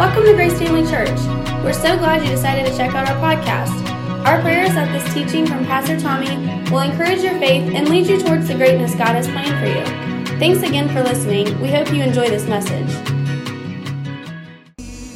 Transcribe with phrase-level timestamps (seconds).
[0.00, 1.10] Welcome to Grace Family Church.
[1.62, 3.86] We're so glad you decided to check out our podcast.
[4.24, 6.36] Our prayer is that this teaching from Pastor Tommy
[6.70, 10.38] will encourage your faith and lead you towards the greatness God has planned for you.
[10.38, 11.60] Thanks again for listening.
[11.60, 12.88] We hope you enjoy this message.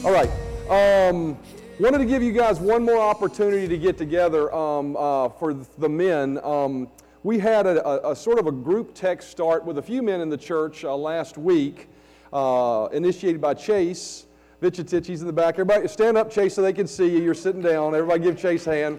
[0.05, 0.29] All right.
[0.69, 1.39] Um,
[1.81, 5.89] wanted to give you guys one more opportunity to get together um, uh, for the
[5.89, 6.39] men.
[6.45, 6.91] Um,
[7.23, 10.21] we had a, a, a, sort of a group text start with a few men
[10.21, 11.89] in the church uh, last week,
[12.35, 14.27] uh, initiated by Chase.
[14.65, 15.57] Vichitich, he's in the back.
[15.57, 17.23] Everybody stand up, Chase, so they can see you.
[17.23, 17.95] You're sitting down.
[17.95, 18.99] Everybody give Chase a hand.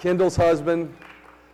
[0.00, 0.96] Kendall's husband.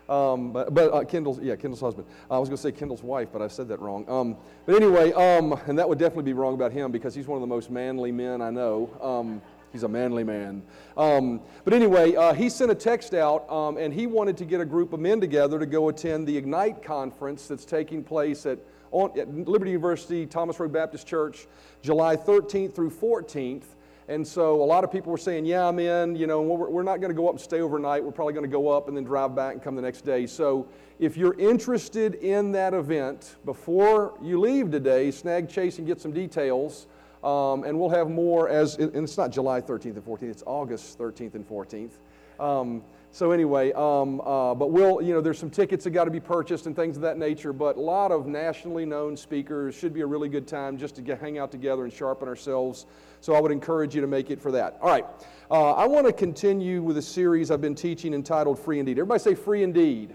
[0.08, 2.06] Um, but, but uh, Kendall's, yeah, Kendall's husband.
[2.30, 4.08] I was going to say Kendall's wife, but I said that wrong.
[4.08, 7.36] Um, but anyway, um, and that would definitely be wrong about him because he's one
[7.36, 8.88] of the most manly men I know.
[9.02, 10.62] Um, he's a manly man.
[10.96, 14.60] Um, but anyway, uh, he sent a text out, um, and he wanted to get
[14.60, 18.60] a group of men together to go attend the Ignite conference that's taking place at,
[18.92, 21.48] on, at Liberty University, Thomas Road Baptist Church,
[21.82, 23.64] July 13th through 14th.
[24.08, 26.16] And so a lot of people were saying, Yeah, I'm in.
[26.16, 28.02] You know, we're, we're not going to go up and stay overnight.
[28.02, 30.26] We're probably going to go up and then drive back and come the next day.
[30.26, 30.66] So
[30.98, 36.12] if you're interested in that event, before you leave today, snag Chase and get some
[36.12, 36.86] details.
[37.22, 40.98] Um, and we'll have more as, and it's not July 13th and 14th, it's August
[40.98, 41.90] 13th and 14th.
[42.38, 46.10] Um, so anyway, um, uh, but we'll, you know, there's some tickets that got to
[46.10, 49.74] be purchased and things of that nature, but a lot of nationally known speakers.
[49.74, 52.86] Should be a really good time just to get, hang out together and sharpen ourselves.
[53.20, 54.78] So I would encourage you to make it for that.
[54.82, 55.06] All right.
[55.50, 58.98] Uh, I want to continue with a series I've been teaching entitled Free Indeed.
[58.98, 60.14] Everybody say Free Indeed.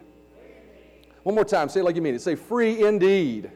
[1.24, 1.70] One more time.
[1.70, 2.22] Say it like you mean it.
[2.22, 3.52] Say Free Indeed.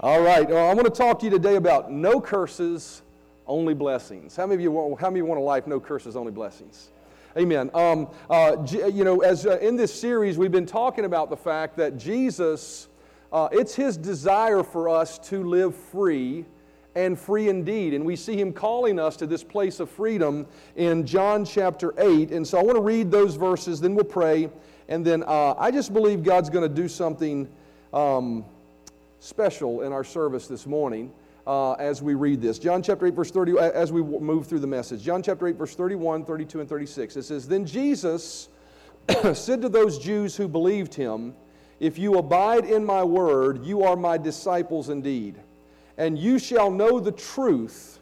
[0.00, 0.50] All right.
[0.50, 3.02] Uh, I want to talk to you today about no curses,
[3.46, 4.34] only blessings.
[4.34, 6.90] How many of you want, how many want a life no curses, only blessings?
[7.36, 7.70] Amen.
[7.74, 11.76] Um, uh, you know, as uh, in this series, we've been talking about the fact
[11.76, 12.88] that Jesus,
[13.32, 16.44] uh, it's his desire for us to live free
[16.96, 17.94] and free indeed.
[17.94, 22.32] And we see him calling us to this place of freedom in John chapter 8.
[22.32, 24.50] And so I want to read those verses, then we'll pray.
[24.88, 27.48] And then uh, I just believe God's going to do something
[27.92, 28.44] um,
[29.20, 31.12] special in our service this morning
[31.50, 32.60] uh, as we read this.
[32.60, 35.02] John chapter 8, verse 30, as we move through the message.
[35.02, 37.16] John chapter 8, verse 31, 32, and 36.
[37.16, 38.48] It says, Then Jesus
[39.34, 41.34] said to those Jews who believed him,
[41.80, 45.40] If you abide in my word, you are my disciples indeed.
[45.98, 47.98] And you shall know the truth,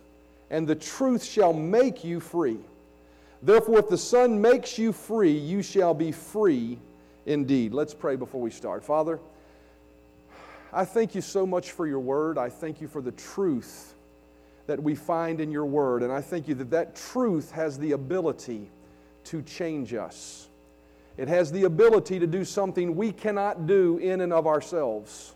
[0.51, 2.59] and the truth shall make you free.
[3.41, 6.79] Therefore, if the Son makes you free, you shall be free
[7.25, 7.73] indeed.
[7.73, 8.85] Let's pray before we start.
[8.85, 9.19] Father,
[10.73, 12.37] I thank you so much for your word.
[12.37, 13.95] I thank you for the truth
[14.67, 16.03] that we find in your word.
[16.03, 18.71] And I thank you that that truth has the ability
[19.25, 20.49] to change us.
[21.17, 25.35] It has the ability to do something we cannot do in and of ourselves.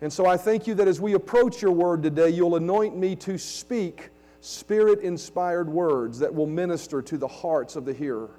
[0.00, 3.16] And so I thank you that as we approach your word today, you'll anoint me
[3.16, 4.10] to speak
[4.40, 8.30] spirit inspired words that will minister to the hearts of the hearer.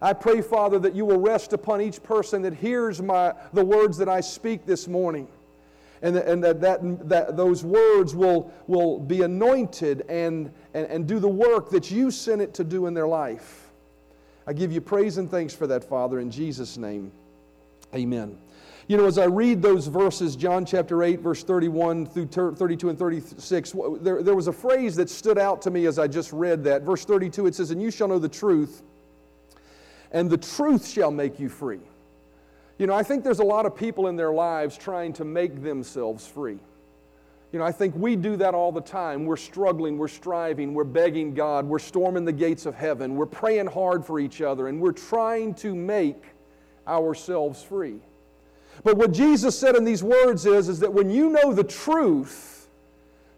[0.00, 3.96] I pray, Father, that you will rest upon each person that hears my, the words
[3.98, 5.26] that I speak this morning
[6.02, 11.20] and, and that, that, that those words will, will be anointed and, and, and do
[11.20, 13.70] the work that you sent it to do in their life.
[14.46, 17.12] I give you praise and thanks for that, Father, in Jesus' name.
[17.94, 18.36] Amen.
[18.88, 22.98] You know, as I read those verses, John chapter 8, verse 31 through 32 and
[22.98, 26.64] 36, there, there was a phrase that stood out to me as I just read
[26.64, 26.82] that.
[26.82, 28.82] Verse 32, it says, And you shall know the truth,
[30.10, 31.80] and the truth shall make you free.
[32.78, 35.62] You know, I think there's a lot of people in their lives trying to make
[35.62, 36.58] themselves free.
[37.52, 39.26] You know, I think we do that all the time.
[39.26, 43.66] We're struggling, we're striving, we're begging God, we're storming the gates of heaven, we're praying
[43.66, 46.24] hard for each other, and we're trying to make
[46.88, 48.00] ourselves free.
[48.84, 52.68] But what Jesus said in these words is, is that when you know the truth,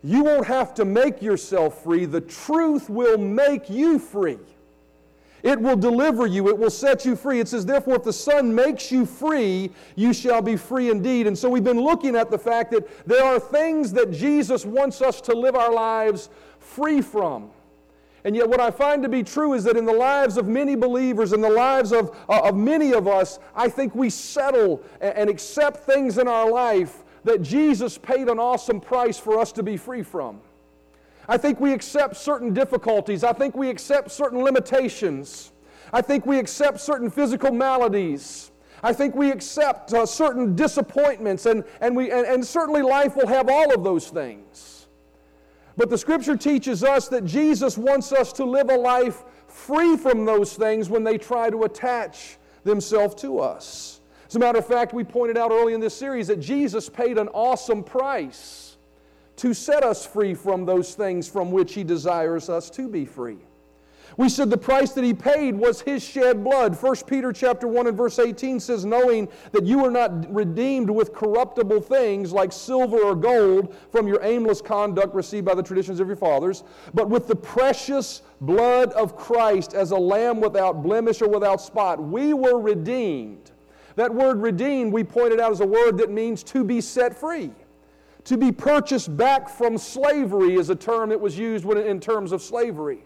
[0.05, 2.05] you won't have to make yourself free.
[2.05, 4.39] The truth will make you free.
[5.45, 7.39] It will deliver you, it will set you free.
[7.39, 11.27] It says, Therefore, if the Son makes you free, you shall be free indeed.
[11.27, 15.03] And so we've been looking at the fact that there are things that Jesus wants
[15.03, 17.51] us to live our lives free from.
[18.25, 20.77] And yet, what I find to be true is that in the lives of many
[20.77, 25.15] believers, in the lives of, uh, of many of us, I think we settle and,
[25.15, 29.63] and accept things in our life that Jesus paid an awesome price for us to
[29.63, 30.41] be free from.
[31.29, 33.25] I think we accept certain difficulties.
[33.25, 35.53] I think we accept certain limitations.
[35.93, 38.51] I think we accept certain physical maladies.
[38.83, 43.27] I think we accept uh, certain disappointments, and, and, we, and, and certainly life will
[43.27, 44.87] have all of those things.
[45.77, 50.25] But the scripture teaches us that Jesus wants us to live a life free from
[50.25, 54.01] those things when they try to attach themselves to us.
[54.29, 57.19] As a matter of fact, we pointed out early in this series that Jesus paid
[57.19, 58.64] an awesome price
[59.37, 63.39] to set us free from those things from which He desires us to be free.
[64.17, 66.81] We said the price that he paid was his shed blood.
[66.81, 71.13] 1 Peter chapter 1 and verse 18 says, knowing that you are not redeemed with
[71.13, 76.07] corruptible things like silver or gold from your aimless conduct received by the traditions of
[76.07, 81.29] your fathers, but with the precious blood of Christ as a lamb without blemish or
[81.29, 82.01] without spot.
[82.01, 83.51] We were redeemed.
[83.97, 87.51] That word redeemed, we pointed out, is a word that means to be set free.
[88.25, 92.43] To be purchased back from slavery is a term that was used in terms of
[92.43, 93.05] slavery.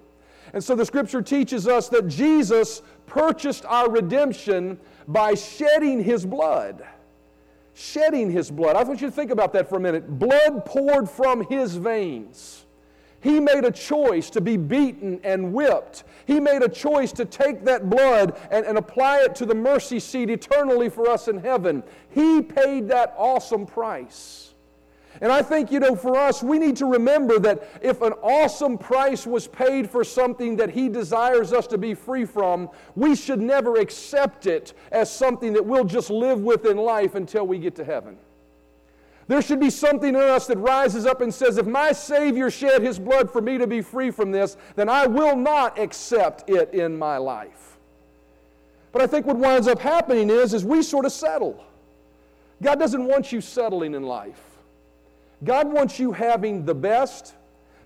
[0.52, 4.78] And so the scripture teaches us that Jesus purchased our redemption
[5.08, 6.86] by shedding his blood.
[7.74, 8.76] Shedding his blood.
[8.76, 10.18] I want you to think about that for a minute.
[10.18, 12.64] Blood poured from his veins.
[13.20, 16.04] He made a choice to be beaten and whipped.
[16.26, 19.98] He made a choice to take that blood and, and apply it to the mercy
[19.98, 21.82] seat eternally for us in heaven.
[22.10, 24.47] He paid that awesome price.
[25.20, 28.78] And I think, you know, for us, we need to remember that if an awesome
[28.78, 33.40] price was paid for something that He desires us to be free from, we should
[33.40, 37.74] never accept it as something that we'll just live with in life until we get
[37.76, 38.16] to heaven.
[39.26, 42.82] There should be something in us that rises up and says, if my Savior shed
[42.82, 46.72] His blood for me to be free from this, then I will not accept it
[46.72, 47.76] in my life.
[48.92, 51.62] But I think what winds up happening is, is we sort of settle.
[52.62, 54.47] God doesn't want you settling in life.
[55.44, 57.34] God wants you having the best.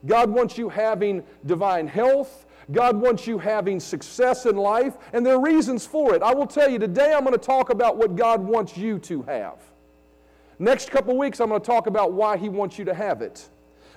[0.07, 2.47] God wants you having divine health.
[2.71, 6.23] God wants you having success in life, and there are reasons for it.
[6.23, 9.23] I will tell you today, I'm going to talk about what God wants you to
[9.23, 9.59] have.
[10.59, 13.49] Next couple weeks, I'm going to talk about why He wants you to have it.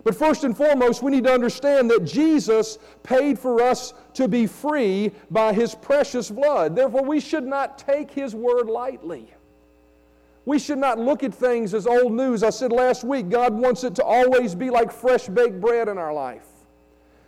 [0.03, 4.47] But first and foremost, we need to understand that Jesus paid for us to be
[4.47, 6.75] free by His precious blood.
[6.75, 9.31] Therefore, we should not take His word lightly.
[10.45, 12.43] We should not look at things as old news.
[12.43, 15.97] I said last week, God wants it to always be like fresh baked bread in
[15.97, 16.45] our life.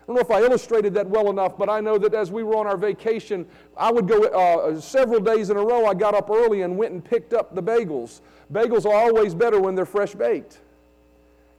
[0.04, 2.44] I don't know if I illustrated that well enough, but I know that as we
[2.44, 5.86] were on our vacation, I would go uh, several days in a row.
[5.86, 8.22] I got up early and went and picked up the bagels.
[8.54, 10.60] Bagels are always better when they're fresh baked.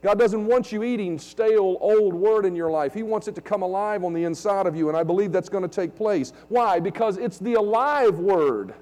[0.01, 2.93] God doesn't want you eating stale, old word in your life.
[2.93, 5.49] He wants it to come alive on the inside of you, and I believe that's
[5.49, 6.31] going to take place.
[6.47, 6.79] Why?
[6.79, 8.73] Because it's the alive word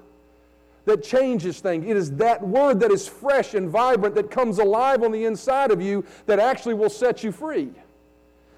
[0.88, 1.86] that changes things.
[1.86, 5.70] It is that word that is fresh and vibrant that comes alive on the inside
[5.70, 7.70] of you that actually will set you free.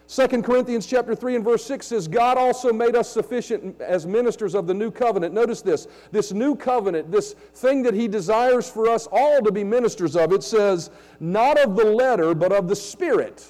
[0.08, 4.56] 2 Corinthians chapter 3 and verse 6 says, God also made us sufficient as ministers
[4.56, 5.32] of the new covenant.
[5.32, 9.62] Notice this, this new covenant, this thing that he desires for us all to be
[9.62, 10.90] ministers of, it says,
[11.20, 13.46] not of the letter, but of the Spirit.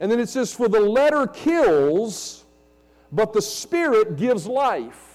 [0.00, 2.46] And then it says, for the letter kills,
[3.10, 5.11] but the Spirit gives life.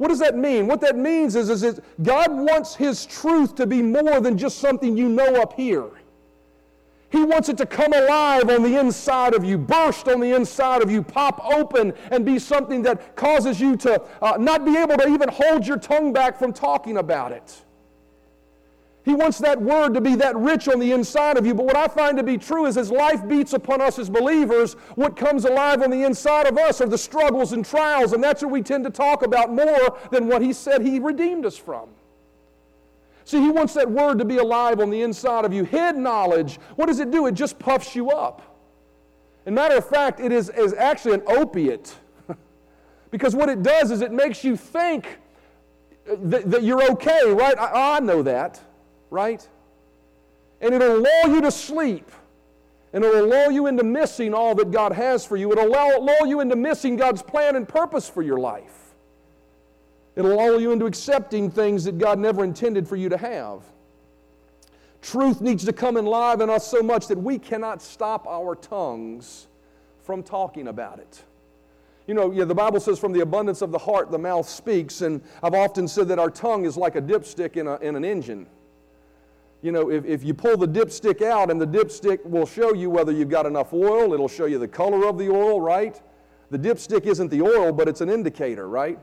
[0.00, 0.66] What does that mean?
[0.66, 4.58] What that means is, is that God wants His truth to be more than just
[4.58, 5.90] something you know up here.
[7.10, 10.80] He wants it to come alive on the inside of you, burst on the inside
[10.80, 14.96] of you, pop open, and be something that causes you to uh, not be able
[14.96, 17.62] to even hold your tongue back from talking about it.
[19.04, 21.54] He wants that word to be that rich on the inside of you.
[21.54, 24.74] But what I find to be true is as life beats upon us as believers,
[24.94, 28.12] what comes alive on the inside of us are the struggles and trials.
[28.12, 31.46] And that's what we tend to talk about more than what He said He redeemed
[31.46, 31.88] us from.
[33.24, 35.64] See, He wants that word to be alive on the inside of you.
[35.64, 37.26] Hid knowledge, what does it do?
[37.26, 38.42] It just puffs you up.
[39.46, 41.94] And matter of fact, it is, is actually an opiate.
[43.10, 45.18] because what it does is it makes you think
[46.06, 47.58] that, that you're okay, right?
[47.58, 48.60] I, I know that
[49.10, 49.46] right?
[50.60, 52.10] And it'll lull you to sleep.
[52.92, 55.52] And it'll lull you into missing all that God has for you.
[55.52, 58.94] It'll lull, you into missing God's plan and purpose for your life.
[60.16, 63.62] It'll lull you into accepting things that God never intended for you to have.
[65.02, 69.46] Truth needs to come alive in us so much that we cannot stop our tongues
[70.02, 71.22] from talking about it.
[72.06, 75.00] You know, yeah, the Bible says, from the abundance of the heart, the mouth speaks.
[75.00, 78.04] And I've often said that our tongue is like a dipstick in, a, in an
[78.04, 78.48] engine
[79.62, 82.88] you know, if, if you pull the dipstick out and the dipstick will show you
[82.88, 86.00] whether you've got enough oil, it'll show you the color of the oil, right?
[86.50, 88.98] The dipstick isn't the oil, but it's an indicator, right?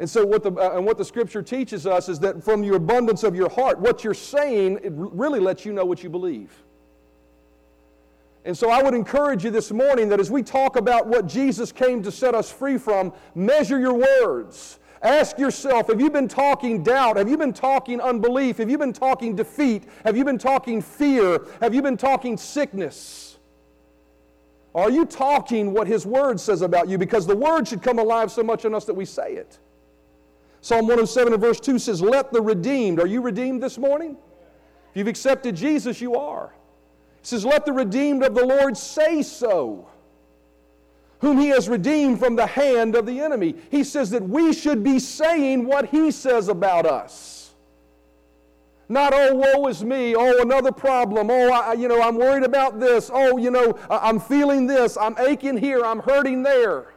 [0.00, 2.76] And so, what the, uh, and what the scripture teaches us is that from your
[2.76, 6.50] abundance of your heart, what you're saying, it really lets you know what you believe.
[8.44, 11.70] And so, I would encourage you this morning that as we talk about what Jesus
[11.70, 14.80] came to set us free from, measure your words.
[15.04, 17.18] Ask yourself have you been talking doubt?
[17.18, 18.56] Have you been talking unbelief?
[18.56, 19.84] Have you been talking defeat?
[20.02, 21.46] Have you been talking fear?
[21.60, 23.36] Have you been talking sickness?
[24.74, 26.96] Are you talking what His Word says about you?
[26.96, 29.58] Because the Word should come alive so much in us that we say it.
[30.62, 34.16] Psalm 107 and verse 2 says, Let the redeemed, are you redeemed this morning?
[34.90, 36.54] If you've accepted Jesus, you are.
[37.20, 39.86] He says, Let the redeemed of the Lord say so,
[41.20, 43.54] whom he has redeemed from the hand of the enemy.
[43.70, 47.34] He says that we should be saying what he says about us.
[48.88, 50.14] Not, oh, woe is me.
[50.14, 51.30] Oh, another problem.
[51.30, 53.10] Oh, I, you know, I'm worried about this.
[53.12, 54.98] Oh, you know, I'm feeling this.
[54.98, 55.84] I'm aching here.
[55.84, 56.94] I'm hurting there.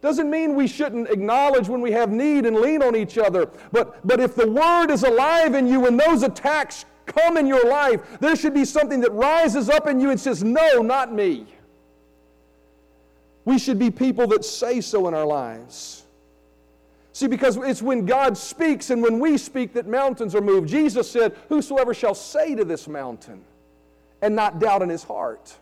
[0.00, 3.50] Doesn't mean we shouldn't acknowledge when we have need and lean on each other.
[3.72, 7.68] But, but if the Word is alive in you and those attacks come in your
[7.68, 11.46] life, there should be something that rises up in you and says, No, not me.
[13.48, 16.04] We should be people that say so in our lives.
[17.14, 20.68] See, because it's when God speaks and when we speak that mountains are moved.
[20.68, 23.42] Jesus said, Whosoever shall say to this mountain
[24.20, 25.56] and not doubt in his heart.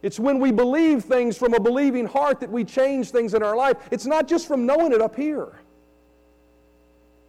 [0.00, 3.54] It's when we believe things from a believing heart that we change things in our
[3.54, 3.76] life.
[3.90, 5.52] It's not just from knowing it up here.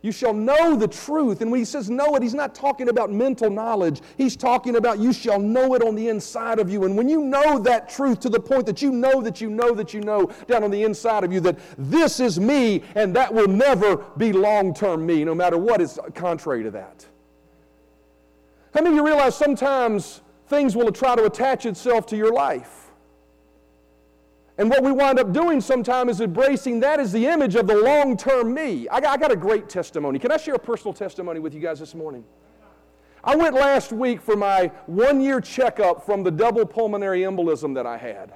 [0.05, 1.41] You shall know the truth.
[1.41, 4.01] And when he says know it, he's not talking about mental knowledge.
[4.19, 6.83] He's talking about you shall know it on the inside of you.
[6.83, 9.73] And when you know that truth to the point that you know that you know
[9.73, 13.33] that you know down on the inside of you that this is me and that
[13.33, 17.03] will never be long term me, no matter what is contrary to that.
[18.75, 22.84] How many of you realize sometimes things will try to attach itself to your life.
[24.57, 27.75] And what we wind up doing sometimes is embracing that as the image of the
[27.75, 28.87] long term me.
[28.87, 30.17] I got, I got, a great testimony.
[30.17, 32.23] Can I share a personal testimony with you guys this morning?
[33.23, 37.85] I went last week for my one year checkup from the double pulmonary embolism that
[37.85, 38.33] I had.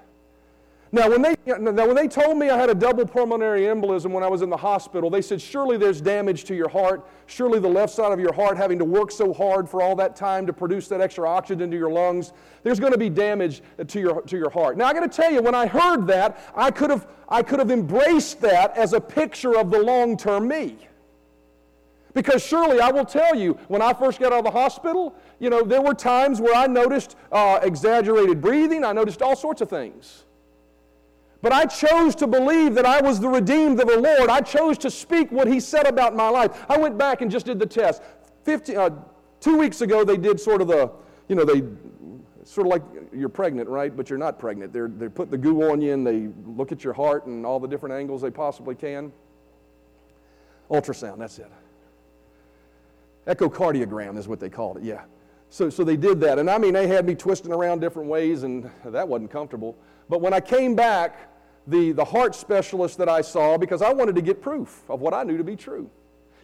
[0.92, 4.24] Now when, they, now, when they told me I had a double pulmonary embolism when
[4.24, 7.08] I was in the hospital, they said, Surely there's damage to your heart.
[7.28, 10.16] Surely the left side of your heart, having to work so hard for all that
[10.16, 14.00] time to produce that extra oxygen to your lungs, there's going to be damage to
[14.00, 14.78] your, to your heart.
[14.78, 17.60] Now, I got to tell you, when I heard that, I could, have, I could
[17.60, 20.88] have embraced that as a picture of the long term me.
[22.16, 25.52] Because surely I will tell you, when I first got out of the hospital, you
[25.52, 29.70] know, there were times where I noticed uh, exaggerated breathing, I noticed all sorts of
[29.70, 30.26] things.
[31.42, 34.30] But I chose to believe that I was the redeemed of the Lord.
[34.30, 36.66] I chose to speak what He said about my life.
[36.68, 38.02] I went back and just did the test.
[38.44, 38.90] 50, uh,
[39.40, 40.92] two weeks ago, they did sort of the,
[41.28, 41.64] you know, they
[42.44, 42.82] sort of like
[43.14, 43.96] you're pregnant, right?
[43.96, 44.74] But you're not pregnant.
[44.74, 47.60] They're, they put the goo on you and they look at your heart and all
[47.60, 49.12] the different angles they possibly can.
[50.70, 51.52] Ultrasound, that's it.
[53.28, 55.04] Echocardiogram is what they called it, yeah.
[55.52, 56.40] So, so they did that.
[56.40, 59.76] And I mean, they had me twisting around different ways, and that wasn't comfortable.
[60.08, 61.29] But when I came back,
[61.70, 65.14] the, the heart specialist that I saw, because I wanted to get proof of what
[65.14, 65.90] I knew to be true.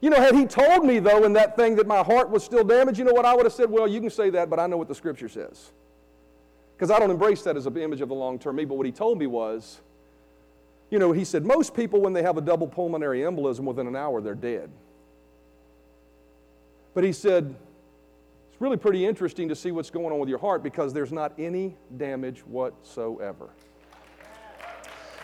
[0.02, 2.64] You know, had he told me, though, in that thing that my heart was still
[2.64, 3.70] damaged, you know what I would have said?
[3.70, 5.72] Well, you can say that, but I know what the scripture says.
[6.76, 8.66] Because I don't embrace that as an image of the long term me.
[8.66, 9.80] But what he told me was,
[10.92, 13.96] you know, he said, most people, when they have a double pulmonary embolism, within an
[13.96, 14.70] hour, they're dead.
[16.94, 17.56] But he said,
[18.52, 21.34] it's really pretty interesting to see what's going on with your heart because there's not
[21.40, 23.50] any damage whatsoever.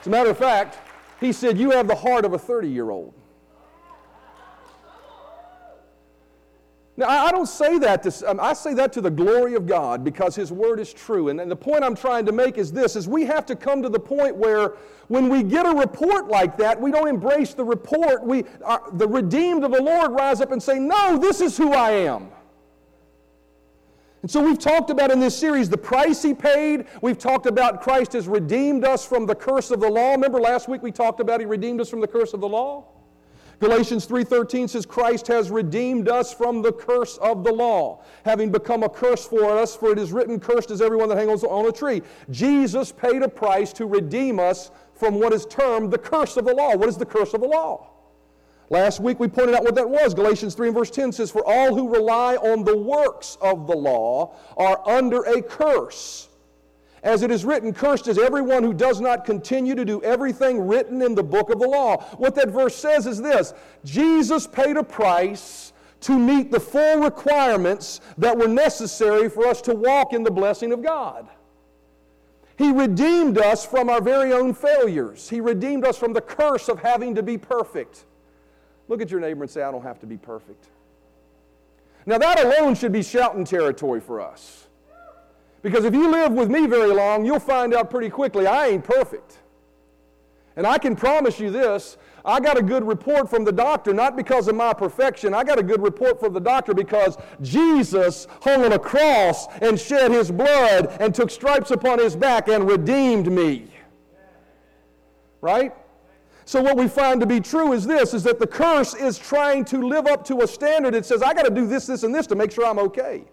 [0.02, 0.80] As a matter of fact,
[1.20, 3.14] he said, You have the heart of a 30 year old.
[6.98, 10.04] Now, I don't say that to, um, I say that to the glory of God
[10.04, 11.30] because His Word is true.
[11.30, 13.82] And, and the point I'm trying to make is this, is we have to come
[13.82, 14.74] to the point where
[15.08, 18.24] when we get a report like that, we don't embrace the report.
[18.24, 21.74] We, are, the redeemed of the Lord rise up and say, no, this is who
[21.74, 22.30] I am.
[24.22, 26.86] And so we've talked about in this series the price he paid.
[27.02, 30.12] We've talked about Christ has redeemed us from the curse of the law.
[30.12, 32.86] Remember last week we talked about he redeemed us from the curse of the law?
[33.60, 38.82] Galatians 3:13 says Christ has redeemed us from the curse of the law, having become
[38.82, 41.72] a curse for us, for it is written cursed is everyone that hangs on a
[41.72, 42.02] tree.
[42.32, 46.56] Jesus paid a price to redeem us from what is termed the curse of the
[46.56, 46.76] law.
[46.76, 47.91] What is the curse of the law?
[48.72, 50.14] Last week we pointed out what that was.
[50.14, 53.76] Galatians 3 and verse 10 says, For all who rely on the works of the
[53.76, 56.30] law are under a curse.
[57.04, 61.02] As it is written, cursed is everyone who does not continue to do everything written
[61.02, 61.98] in the book of the law.
[62.16, 68.00] What that verse says is this Jesus paid a price to meet the full requirements
[68.18, 71.28] that were necessary for us to walk in the blessing of God.
[72.58, 75.28] He redeemed us from our very own failures.
[75.28, 78.06] He redeemed us from the curse of having to be perfect.
[78.92, 80.68] Look at your neighbor and say, I don't have to be perfect.
[82.06, 84.68] Now, that alone should be shouting territory for us.
[85.62, 88.84] Because if you live with me very long, you'll find out pretty quickly I ain't
[88.84, 89.38] perfect.
[90.58, 91.96] And I can promise you this
[92.26, 95.34] I got a good report from the doctor, not because of my perfection.
[95.34, 99.80] I got a good report from the doctor because Jesus hung on a cross and
[99.80, 103.70] shed his blood and took stripes upon his back and redeemed me.
[105.40, 105.74] Right?
[106.52, 109.64] So what we find to be true is this is that the curse is trying
[109.64, 112.14] to live up to a standard that says I got to do this this and
[112.14, 113.24] this to make sure I'm okay.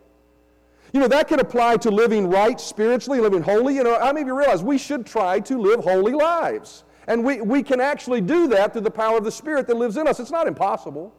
[0.92, 3.74] You know, that can apply to living right spiritually, living holy.
[3.74, 6.84] You know, many of you realize we should try to live holy lives?
[7.08, 9.96] And we, we can actually do that through the power of the Spirit that lives
[9.96, 10.20] in us.
[10.20, 11.12] It's not impossible.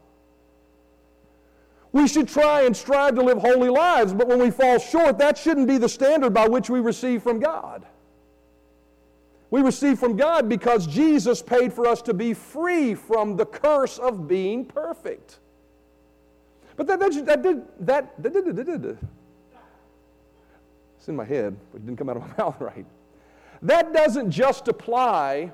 [1.92, 5.38] We should try and strive to live holy lives, but when we fall short, that
[5.38, 7.86] shouldn't be the standard by which we receive from God.
[9.52, 13.98] We receive from God because Jesus paid for us to be free from the curse
[13.98, 15.40] of being perfect.
[16.76, 18.98] But that, that, that did, that, that, that, that, that,
[20.98, 22.86] it's in my head, but it didn't come out of my mouth right.
[23.62, 25.52] That doesn't just apply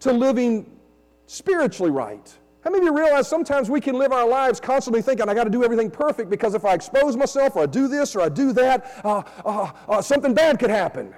[0.00, 0.70] to living
[1.26, 2.36] spiritually right.
[2.62, 5.44] How many of you realize sometimes we can live our lives constantly thinking, I got
[5.44, 8.28] to do everything perfect because if I expose myself or I do this or I
[8.28, 11.14] do that, uh, uh, uh, something bad could happen.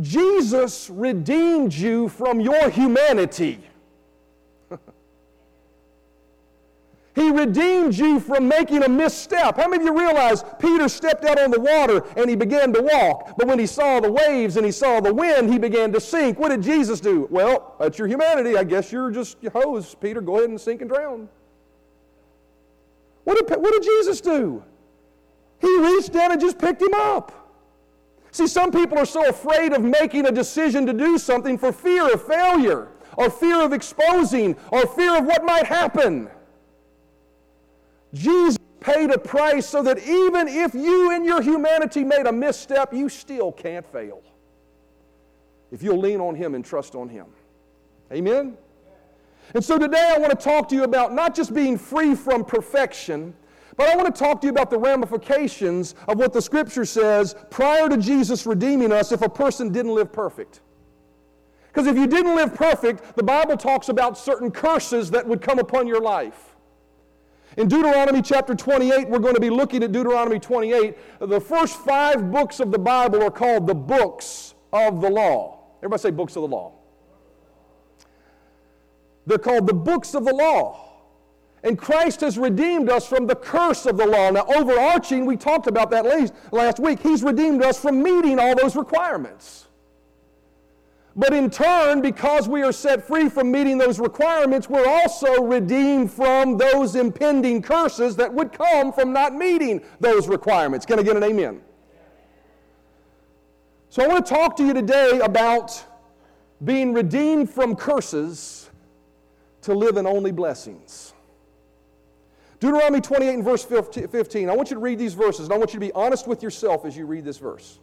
[0.00, 3.60] Jesus redeemed you from your humanity.
[7.14, 9.56] He redeemed you from making a misstep.
[9.56, 12.82] How many of you realize Peter stepped out on the water and he began to
[12.82, 16.00] walk, but when he saw the waves and he saw the wind, he began to
[16.00, 16.38] sink?
[16.38, 17.26] What did Jesus do?
[17.30, 18.58] Well, that's your humanity.
[18.58, 20.20] I guess you're just hose, Peter.
[20.20, 21.30] Go ahead and sink and drown.
[23.24, 24.62] What did, what did Jesus do?
[25.58, 27.45] He reached down and just picked him up.
[28.36, 32.12] See, some people are so afraid of making a decision to do something for fear
[32.12, 36.28] of failure, or fear of exposing, or fear of what might happen.
[38.12, 42.92] Jesus paid a price so that even if you in your humanity made a misstep,
[42.92, 44.22] you still can't fail.
[45.72, 47.28] If you'll lean on Him and trust on Him.
[48.12, 48.58] Amen?
[49.54, 52.44] And so today I want to talk to you about not just being free from
[52.44, 53.32] perfection,
[53.76, 57.34] but I want to talk to you about the ramifications of what the Scripture says
[57.50, 60.60] prior to Jesus redeeming us if a person didn't live perfect.
[61.68, 65.58] Because if you didn't live perfect, the Bible talks about certain curses that would come
[65.58, 66.56] upon your life.
[67.58, 70.96] In Deuteronomy chapter 28, we're going to be looking at Deuteronomy 28.
[71.20, 75.64] The first five books of the Bible are called the books of the law.
[75.78, 76.72] Everybody say books of the law.
[79.26, 80.85] They're called the books of the law.
[81.62, 84.30] And Christ has redeemed us from the curse of the law.
[84.30, 87.00] Now, overarching, we talked about that last week.
[87.00, 89.66] He's redeemed us from meeting all those requirements.
[91.18, 96.12] But in turn, because we are set free from meeting those requirements, we're also redeemed
[96.12, 100.84] from those impending curses that would come from not meeting those requirements.
[100.84, 101.62] Can I get an amen?
[103.88, 105.82] So I want to talk to you today about
[106.62, 108.68] being redeemed from curses
[109.62, 111.05] to live in only blessings.
[112.58, 114.48] Deuteronomy 28 and verse 15.
[114.48, 116.42] I want you to read these verses, and I want you to be honest with
[116.42, 117.78] yourself as you read this verse.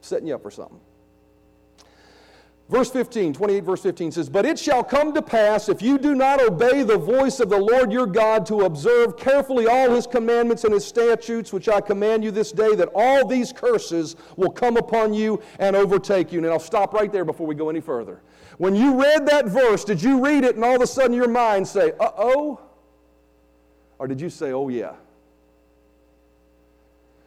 [0.00, 0.80] setting you up for something.
[2.68, 6.16] Verse 15, 28 verse 15 says, But it shall come to pass, if you do
[6.16, 10.64] not obey the voice of the Lord your God to observe carefully all his commandments
[10.64, 14.76] and his statutes, which I command you this day, that all these curses will come
[14.76, 16.40] upon you and overtake you.
[16.40, 18.22] And I'll stop right there before we go any further.
[18.58, 21.28] When you read that verse, did you read it and all of a sudden your
[21.28, 22.65] mind say, uh oh?
[23.98, 24.94] Or did you say, oh yeah?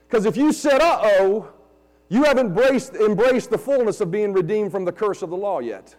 [0.08, 1.50] Because if you said, uh oh,
[2.10, 5.60] you haven't embraced, embraced the fullness of being redeemed from the curse of the law
[5.60, 5.96] yet.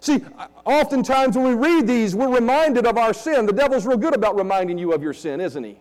[0.00, 0.20] See,
[0.64, 3.46] oftentimes when we read these, we're reminded of our sin.
[3.46, 5.78] The devil's real good about reminding you of your sin, isn't he?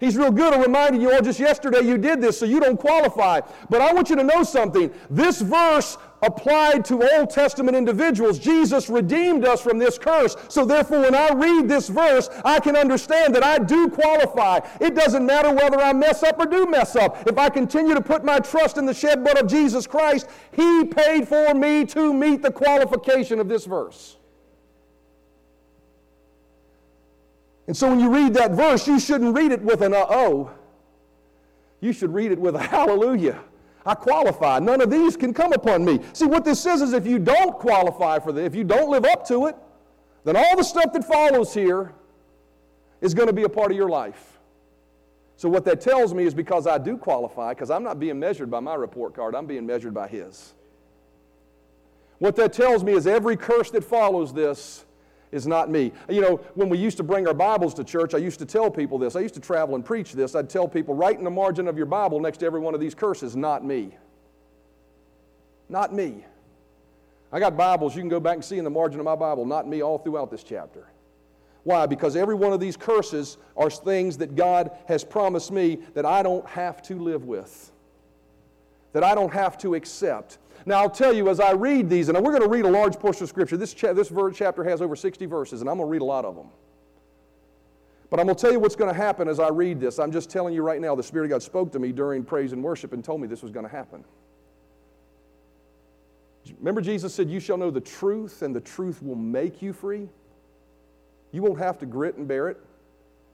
[0.00, 2.78] He's real good at reminding you, oh, just yesterday you did this, so you don't
[2.78, 3.42] qualify.
[3.68, 4.90] But I want you to know something.
[5.10, 8.38] This verse applied to Old Testament individuals.
[8.38, 10.36] Jesus redeemed us from this curse.
[10.48, 14.60] So therefore, when I read this verse, I can understand that I do qualify.
[14.80, 17.28] It doesn't matter whether I mess up or do mess up.
[17.28, 20.84] If I continue to put my trust in the shed blood of Jesus Christ, He
[20.84, 24.16] paid for me to meet the qualification of this verse.
[27.70, 30.50] And so when you read that verse, you shouldn't read it with an uh oh.
[31.80, 33.38] You should read it with a hallelujah.
[33.86, 34.58] I qualify.
[34.58, 36.00] None of these can come upon me.
[36.12, 39.04] See, what this says is if you don't qualify for this, if you don't live
[39.04, 39.54] up to it,
[40.24, 41.94] then all the stuff that follows here
[43.00, 44.40] is going to be a part of your life.
[45.36, 48.50] So, what that tells me is because I do qualify, because I'm not being measured
[48.50, 50.54] by my report card, I'm being measured by His.
[52.18, 54.86] What that tells me is every curse that follows this
[55.32, 55.92] is not me.
[56.08, 58.70] You know, when we used to bring our Bibles to church, I used to tell
[58.70, 59.16] people this.
[59.16, 60.34] I used to travel and preach this.
[60.34, 62.80] I'd tell people, write in the margin of your Bible next to every one of
[62.80, 63.96] these curses, not me.
[65.68, 66.24] Not me.
[67.32, 69.46] I got Bibles you can go back and see in the margin of my Bible,
[69.46, 70.88] not me, all throughout this chapter.
[71.62, 71.86] Why?
[71.86, 76.22] Because every one of these curses are things that God has promised me that I
[76.22, 77.70] don't have to live with,
[78.92, 80.38] that I don't have to accept.
[80.66, 82.98] Now, I'll tell you as I read these, and we're going to read a large
[82.98, 83.56] portion of Scripture.
[83.56, 86.24] This, cha- this chapter has over 60 verses, and I'm going to read a lot
[86.24, 86.48] of them.
[88.10, 89.98] But I'm going to tell you what's going to happen as I read this.
[89.98, 92.52] I'm just telling you right now, the Spirit of God spoke to me during praise
[92.52, 94.04] and worship and told me this was going to happen.
[96.58, 100.08] Remember, Jesus said, You shall know the truth, and the truth will make you free?
[101.32, 102.58] You won't have to grit and bear it,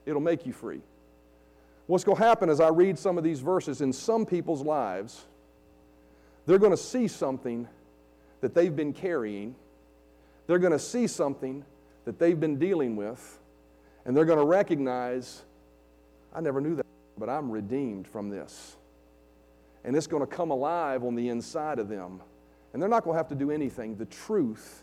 [0.05, 0.81] it'll make you free.
[1.87, 5.25] What's going to happen as I read some of these verses in some people's lives,
[6.47, 7.69] they're going to see something
[8.41, 9.55] that they've been carrying,
[10.47, 11.65] they're going to see something
[12.05, 13.41] that they've been dealing with,
[14.05, 15.43] and they're going to recognize,
[16.33, 16.87] I never knew that,
[17.19, 18.77] but I'm redeemed from this.
[19.85, 22.21] And it's going to come alive on the inside of them.
[22.73, 23.97] And they're not going to have to do anything.
[23.97, 24.83] The truth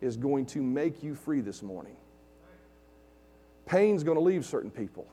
[0.00, 1.96] is going to make you free this morning.
[3.66, 5.06] Pain's going to leave certain people.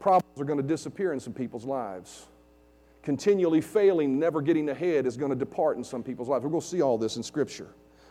[0.00, 2.26] Problems are going to disappear in some people's lives.
[3.08, 6.44] Continually failing, never getting ahead is going to depart in some people's lives.
[6.44, 7.68] We're going to see all this in Scripture.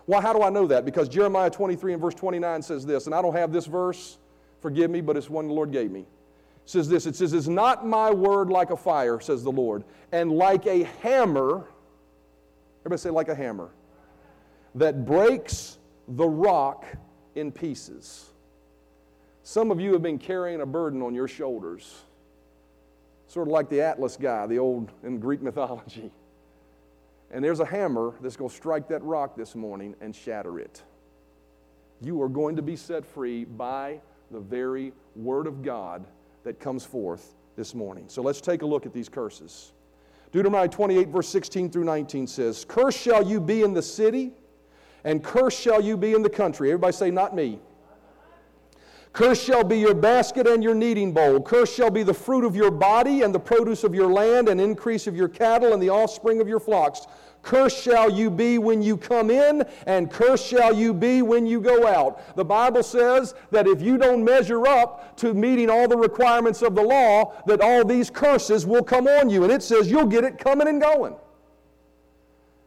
[0.08, 0.86] Why, how do I know that?
[0.86, 4.18] Because Jeremiah 23 and verse 29 says this, and I don't have this verse,
[4.60, 6.00] forgive me, but it's one the Lord gave me.
[6.00, 6.08] It
[6.66, 10.32] says this, it says, Is not my word like a fire, says the Lord, and
[10.32, 11.68] like a hammer,
[12.82, 13.70] everybody say like a hammer,
[14.74, 16.88] that breaks the rock
[17.36, 18.32] in pieces.
[19.44, 22.02] Some of you have been carrying a burden on your shoulders,
[23.28, 26.12] sort of like the Atlas guy, the old in Greek mythology.
[27.30, 30.82] And there's a hammer that's going to strike that rock this morning and shatter it.
[32.02, 34.00] You are going to be set free by
[34.32, 36.06] the very Word of God
[36.44, 38.06] that comes forth this morning.
[38.08, 39.74] So let's take a look at these curses.
[40.32, 44.32] Deuteronomy 28, verse 16 through 19 says, Cursed shall you be in the city,
[45.04, 46.70] and cursed shall you be in the country.
[46.70, 47.60] Everybody say, Not me.
[49.18, 51.42] Cursed shall be your basket and your kneading bowl.
[51.42, 54.62] Cursed shall be the fruit of your body and the produce of your land and
[54.62, 57.08] increase of your cattle and the offspring of your flocks.
[57.42, 61.60] Cursed shall you be when you come in, and cursed shall you be when you
[61.60, 62.36] go out.
[62.36, 66.76] The Bible says that if you don't measure up to meeting all the requirements of
[66.76, 69.44] the law, that all these curses will come on you.
[69.44, 71.14] And it says you'll get it coming and going.
[71.14, 71.20] It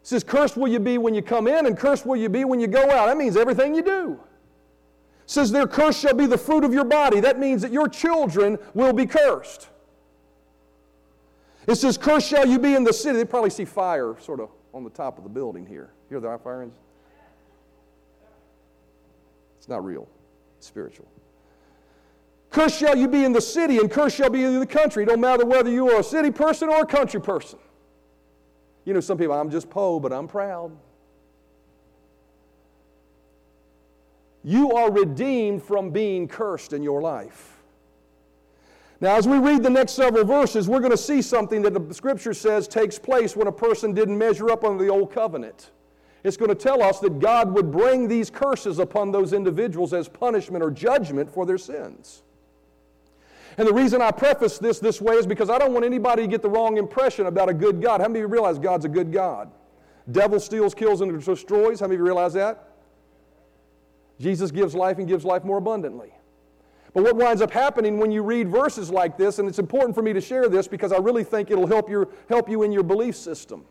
[0.03, 2.59] says, Cursed will you be when you come in, and cursed will you be when
[2.59, 3.07] you go out.
[3.07, 4.21] That means everything you do
[5.31, 7.21] says, Their curse shall be the fruit of your body.
[7.21, 9.69] That means that your children will be cursed.
[11.69, 13.19] It says, Cursed shall you be in the city.
[13.19, 15.91] They probably see fire sort of on the top of the building here.
[16.09, 16.69] Hear the fire?
[19.59, 20.09] It's not real,
[20.59, 21.07] it's spiritual.
[22.51, 25.05] Cursed shall you be in the city, and cursed shall be in the country.
[25.05, 27.61] It don't matter whether you are a city person or a country person.
[28.85, 30.77] You know, some people, I'm just po, but I'm proud.
[34.43, 37.59] You are redeemed from being cursed in your life.
[39.01, 41.95] Now, as we read the next several verses, we're going to see something that the
[41.95, 45.71] scripture says takes place when a person didn't measure up under the old covenant.
[46.23, 50.07] It's going to tell us that God would bring these curses upon those individuals as
[50.07, 52.23] punishment or judgment for their sins.
[53.57, 56.29] And the reason I preface this this way is because I don't want anybody to
[56.29, 58.03] get the wrong impression about a good God.
[58.03, 59.51] How many of you realize God's a good God?
[60.13, 61.81] Devil steals, kills, and destroys.
[61.81, 62.70] How many of you realize that?
[64.21, 66.13] Jesus gives life and gives life more abundantly.
[66.93, 70.03] But what winds up happening when you read verses like this, and it's important for
[70.03, 72.83] me to share this because I really think it'll help, your, help you in your
[72.83, 73.65] belief system.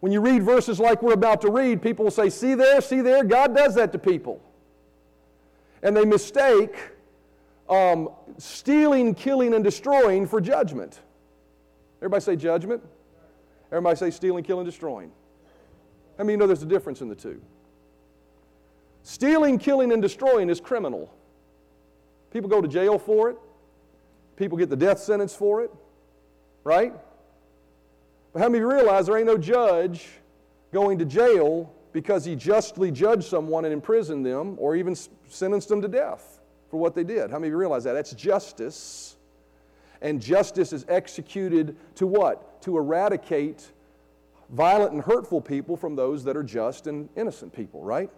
[0.00, 3.00] When you read verses like we're about to read, people will say, See there, see
[3.00, 4.40] there, God does that to people.
[5.82, 6.76] And they mistake
[7.68, 11.00] um, stealing, killing, and destroying for judgment.
[11.98, 12.82] Everybody say judgment.
[13.72, 15.10] Everybody say stealing, killing, destroying.
[16.16, 17.40] How many you know there's a difference in the two?
[19.08, 21.10] Stealing, killing, and destroying is criminal.
[22.30, 23.38] People go to jail for it.
[24.36, 25.70] People get the death sentence for it,
[26.62, 26.92] right?
[28.34, 30.08] But how many realize there ain't no judge
[30.74, 34.94] going to jail because he justly judged someone and imprisoned them or even
[35.26, 36.40] sentenced them to death
[36.70, 37.30] for what they did?
[37.30, 37.94] How many of you realize that?
[37.94, 39.16] That's justice.
[40.02, 42.60] And justice is executed to what?
[42.60, 43.72] To eradicate
[44.50, 48.10] violent and hurtful people from those that are just and innocent people, right?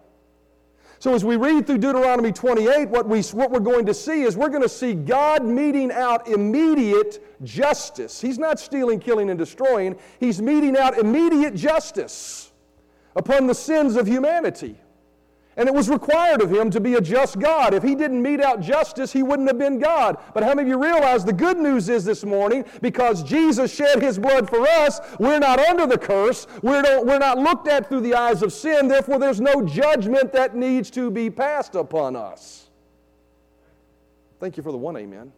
[1.01, 4.37] So as we read through Deuteronomy 28, what, we, what we're going to see is
[4.37, 8.21] we're going to see God meting out immediate justice.
[8.21, 9.95] He's not stealing, killing, and destroying.
[10.19, 12.51] He's meting out immediate justice
[13.15, 14.75] upon the sins of humanity.
[15.61, 17.75] And it was required of him to be a just God.
[17.75, 20.17] If he didn't mete out justice, he wouldn't have been God.
[20.33, 24.01] But how many of you realize the good news is this morning, because Jesus shed
[24.01, 26.47] his blood for us, we're not under the curse.
[26.63, 28.87] We're, not, we're not looked at through the eyes of sin.
[28.87, 32.71] Therefore, there's no judgment that needs to be passed upon us.
[34.39, 35.31] Thank you for the one amen.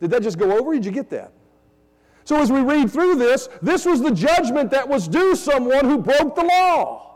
[0.00, 0.74] Did that just go over?
[0.74, 1.32] Did you get that?
[2.22, 5.98] So as we read through this, this was the judgment that was due someone who
[5.98, 7.13] broke the law.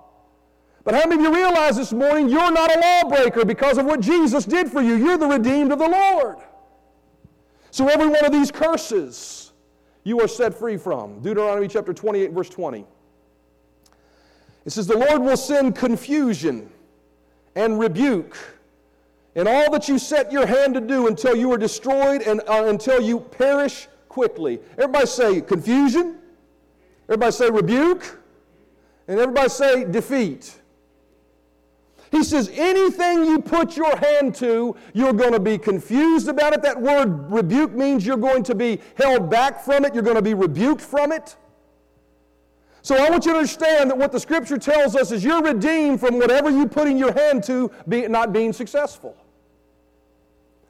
[0.89, 4.01] But how many of you realize this morning you're not a lawbreaker because of what
[4.01, 4.95] Jesus did for you?
[4.95, 6.39] You're the redeemed of the Lord.
[7.71, 9.53] So every one of these curses
[10.05, 11.21] you are set free from.
[11.21, 12.87] Deuteronomy chapter 28, verse 20.
[14.65, 16.71] It says, The Lord will send confusion
[17.55, 18.39] and rebuke
[19.35, 22.65] in all that you set your hand to do until you are destroyed and uh,
[22.65, 24.59] until you perish quickly.
[24.79, 26.17] Everybody say confusion.
[27.11, 28.19] Everybody say rebuke.
[29.07, 30.58] And everybody say defeat.
[32.11, 36.63] He says, anything you put your hand to, you're going to be confused about it.
[36.63, 40.23] That word rebuke means you're going to be held back from it, you're going to
[40.23, 41.37] be rebuked from it.
[42.83, 46.01] So I want you to understand that what the scripture tells us is you're redeemed
[46.01, 49.15] from whatever you put in your hand to be, not being successful.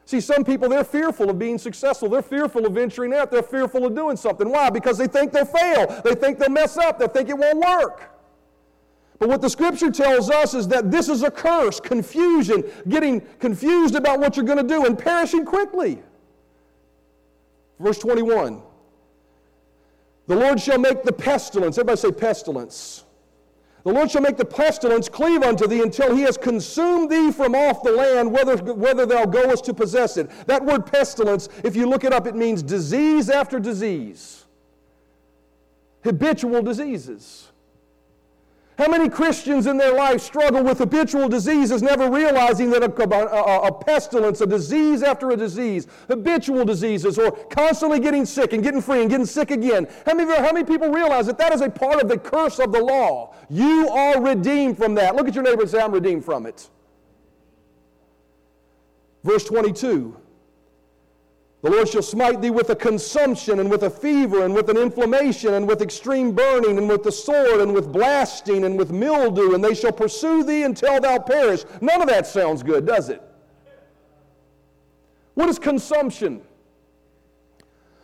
[0.05, 2.09] See, some people, they're fearful of being successful.
[2.09, 3.31] They're fearful of venturing out.
[3.31, 4.49] They're fearful of doing something.
[4.49, 4.71] Why?
[4.71, 6.01] Because they think they'll fail.
[6.03, 6.99] They think they'll mess up.
[6.99, 8.18] They think it won't work.
[9.19, 13.97] But what the scripture tells us is that this is a curse, confusion, getting confused
[13.97, 16.01] about what you're going to do and perishing quickly.
[17.81, 18.63] Verse 21
[20.27, 23.05] The Lord shall make the pestilence, everybody say pestilence.
[23.85, 27.55] The Lord shall make the pestilence cleave unto thee until he has consumed thee from
[27.55, 30.29] off the land, whether, whether thou goest to possess it.
[30.47, 34.45] That word pestilence, if you look it up, it means disease after disease,
[36.05, 37.48] habitual diseases.
[38.79, 43.67] How many Christians in their life struggle with habitual diseases, never realizing that a, a,
[43.67, 48.81] a, pestilence, a disease after a disease, habitual diseases, or constantly getting sick and getting
[48.81, 49.89] free and getting sick again?
[50.07, 52.71] How many, how many people realize that that is a part of the curse of
[52.71, 53.35] the law?
[53.51, 55.17] You are redeemed from that.
[55.17, 56.71] Look at your neighbor and say, I'm redeemed from it.
[59.25, 60.17] Verse 22
[61.61, 64.77] the Lord shall smite thee with a consumption, and with a fever, and with an
[64.77, 69.55] inflammation, and with extreme burning, and with the sword, and with blasting, and with mildew,
[69.55, 71.65] and they shall pursue thee until thou perish.
[71.81, 73.21] None of that sounds good, does it?
[75.35, 76.43] What is consumption?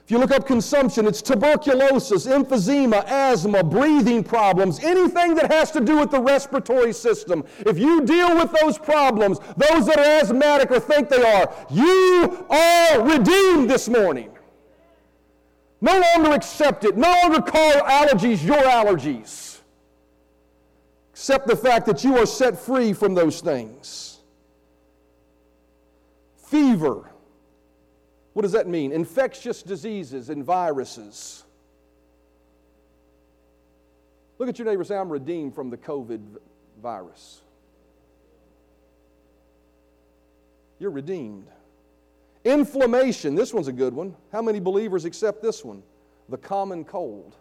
[0.05, 5.81] If you look up consumption, it's tuberculosis, emphysema, asthma, breathing problems, anything that has to
[5.81, 7.43] do with the respiratory system.
[7.61, 12.47] If you deal with those problems, those that are asthmatic or think they are, you
[12.51, 14.31] are redeemed this morning.
[15.81, 16.99] No longer accept it.
[16.99, 19.61] No longer call allergies your allergies.
[21.13, 24.19] Accept the fact that you are set free from those things.
[26.37, 27.11] Fever
[28.35, 28.93] what does that mean?
[28.93, 31.45] Infectious diseases and viruses.
[34.39, 36.21] Look at your neighbor say, I'm redeemed from the COVID
[36.83, 37.41] virus.
[40.81, 41.47] You're redeemed.
[42.45, 44.17] Inflammation, this one's a good one.
[44.33, 45.83] How many believers accept this one?
[46.29, 47.37] The common cold.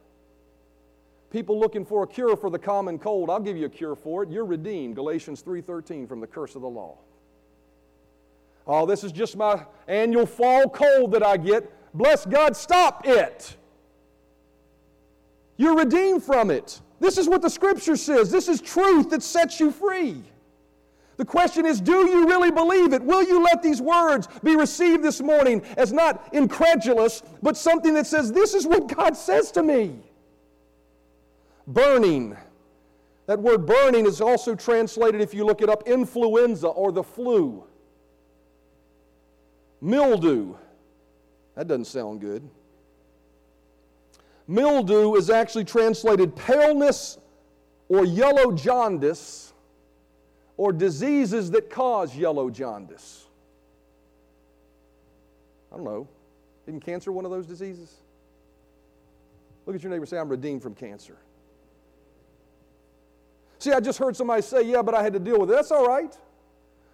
[1.31, 4.21] People looking for a cure for the common cold, I'll give you a cure for
[4.21, 4.29] it.
[4.29, 4.95] You're redeemed.
[4.95, 6.99] Galatians 3:13 from the curse of the law.
[8.65, 11.69] Oh, this is just my annual fall cold that I get.
[11.93, 13.55] Bless God, stop it.
[15.57, 16.81] You're redeemed from it.
[16.99, 18.31] This is what the scripture says.
[18.31, 20.23] This is truth that sets you free.
[21.17, 23.03] The question is, do you really believe it?
[23.03, 28.07] Will you let these words be received this morning as not incredulous, but something that
[28.07, 29.99] says, This is what God says to me?
[31.67, 32.35] Burning.
[33.27, 37.63] That word burning is also translated, if you look it up, influenza or the flu.
[39.83, 40.55] Mildew.
[41.55, 42.49] That doesn't sound good.
[44.47, 47.17] Mildew is actually translated paleness
[47.89, 49.53] or yellow jaundice
[50.55, 53.25] or diseases that cause yellow jaundice.
[55.71, 56.07] I don't know.
[56.65, 57.93] Isn't cancer one of those diseases?
[59.65, 61.17] Look at your neighbor say, I'm redeemed from cancer.
[63.59, 65.55] See, I just heard somebody say, Yeah, but I had to deal with it.
[65.55, 66.17] That's all right.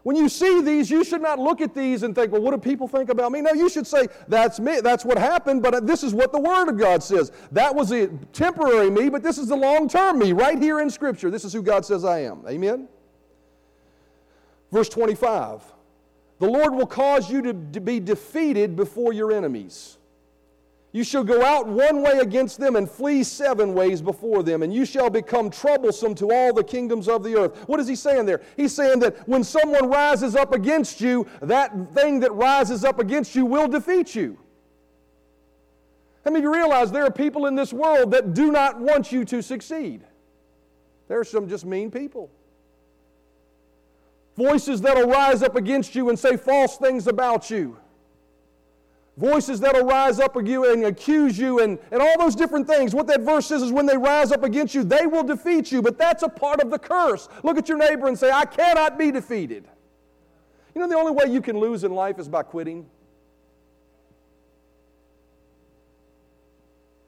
[0.04, 2.58] When you see these, you should not look at these and think, well, what do
[2.58, 3.42] people think about me?
[3.42, 6.40] No, you should say, that's me, that's what happened, but uh, this is what the
[6.40, 7.32] Word of God says.
[7.52, 10.90] That was a temporary me, but this is the long term me, right here in
[10.90, 11.30] Scripture.
[11.30, 12.44] This is who God says I am.
[12.48, 12.88] Amen?
[14.72, 15.62] Verse 25
[16.40, 19.99] The Lord will cause you to, to be defeated before your enemies.
[20.92, 24.74] You shall go out one way against them and flee seven ways before them, and
[24.74, 27.68] you shall become troublesome to all the kingdoms of the earth.
[27.68, 28.42] What is he saying there?
[28.58, 33.36] He's saying that when someone rises up against you, that thing that rises up against
[33.36, 34.40] you will defeat you.
[36.26, 39.26] Many of you realize there are people in this world that do not want you
[39.26, 40.04] to succeed?
[41.08, 42.30] There are some just mean people.
[44.36, 47.78] Voices that will rise up against you and say false things about you
[49.20, 52.96] voices that'll rise up against you and accuse you and, and all those different things.
[52.96, 55.82] What that verse says is when they rise up against you, they will defeat you,
[55.82, 57.28] but that's a part of the curse.
[57.44, 59.68] Look at your neighbor and say, I cannot be defeated.
[60.74, 62.90] You know, the only way you can lose in life is by quitting.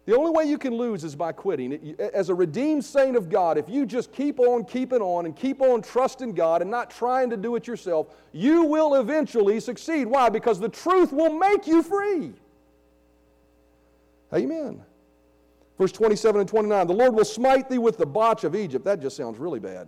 [0.06, 1.96] The only way you can lose is by quitting.
[2.00, 5.62] As a redeemed saint of God, if you just keep on keeping on and keep
[5.62, 10.06] on trusting God and not trying to do it yourself, you will eventually succeed.
[10.06, 10.30] Why?
[10.30, 12.34] Because the truth will make you free.
[14.34, 14.84] Amen.
[15.78, 18.86] Verse 27 and 29 The Lord will smite thee with the botch of Egypt.
[18.86, 19.88] That just sounds really bad.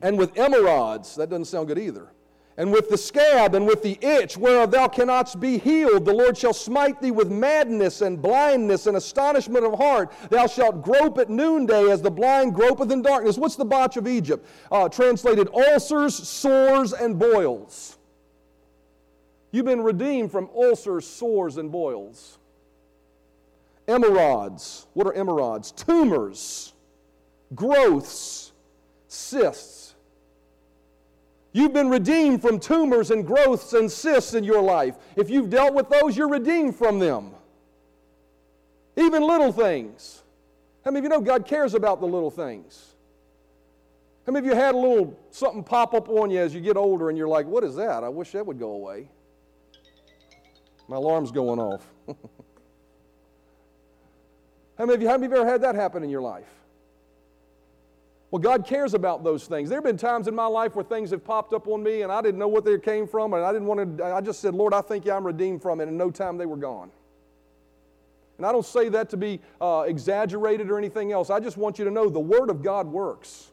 [0.00, 1.16] And with emerods.
[1.16, 2.08] That doesn't sound good either
[2.56, 6.04] and with the scab and with the itch whereof thou cannot be healed.
[6.04, 10.12] The Lord shall smite thee with madness and blindness and astonishment of heart.
[10.30, 13.38] Thou shalt grope at noonday as the blind gropeth in darkness.
[13.38, 14.46] What's the botch of Egypt?
[14.70, 17.96] Uh, translated ulcers, sores, and boils.
[19.52, 22.38] You've been redeemed from ulcers, sores, and boils.
[23.88, 24.86] Emerods.
[24.92, 25.74] What are emerods?
[25.74, 26.72] Tumors,
[27.54, 28.52] growths,
[29.08, 29.79] cysts.
[31.52, 34.96] You've been redeemed from tumors and growths and cysts in your life.
[35.16, 37.32] If you've dealt with those, you're redeemed from them.
[38.96, 40.22] Even little things.
[40.84, 42.94] How many of you know God cares about the little things?
[44.26, 46.76] How many of you had a little something pop up on you as you get
[46.76, 48.04] older and you're like, what is that?
[48.04, 49.08] I wish that would go away.
[50.88, 51.84] My alarm's going off.
[54.78, 56.59] how, many of you, how many of you ever had that happen in your life?
[58.30, 59.68] Well, God cares about those things.
[59.68, 62.12] There have been times in my life where things have popped up on me and
[62.12, 64.54] I didn't know what they came from, and I didn't want to, I just said,
[64.54, 65.84] Lord, I think I'm redeemed from it.
[65.84, 66.90] And in no time they were gone.
[68.38, 71.28] And I don't say that to be uh, exaggerated or anything else.
[71.28, 73.50] I just want you to know the Word of God works.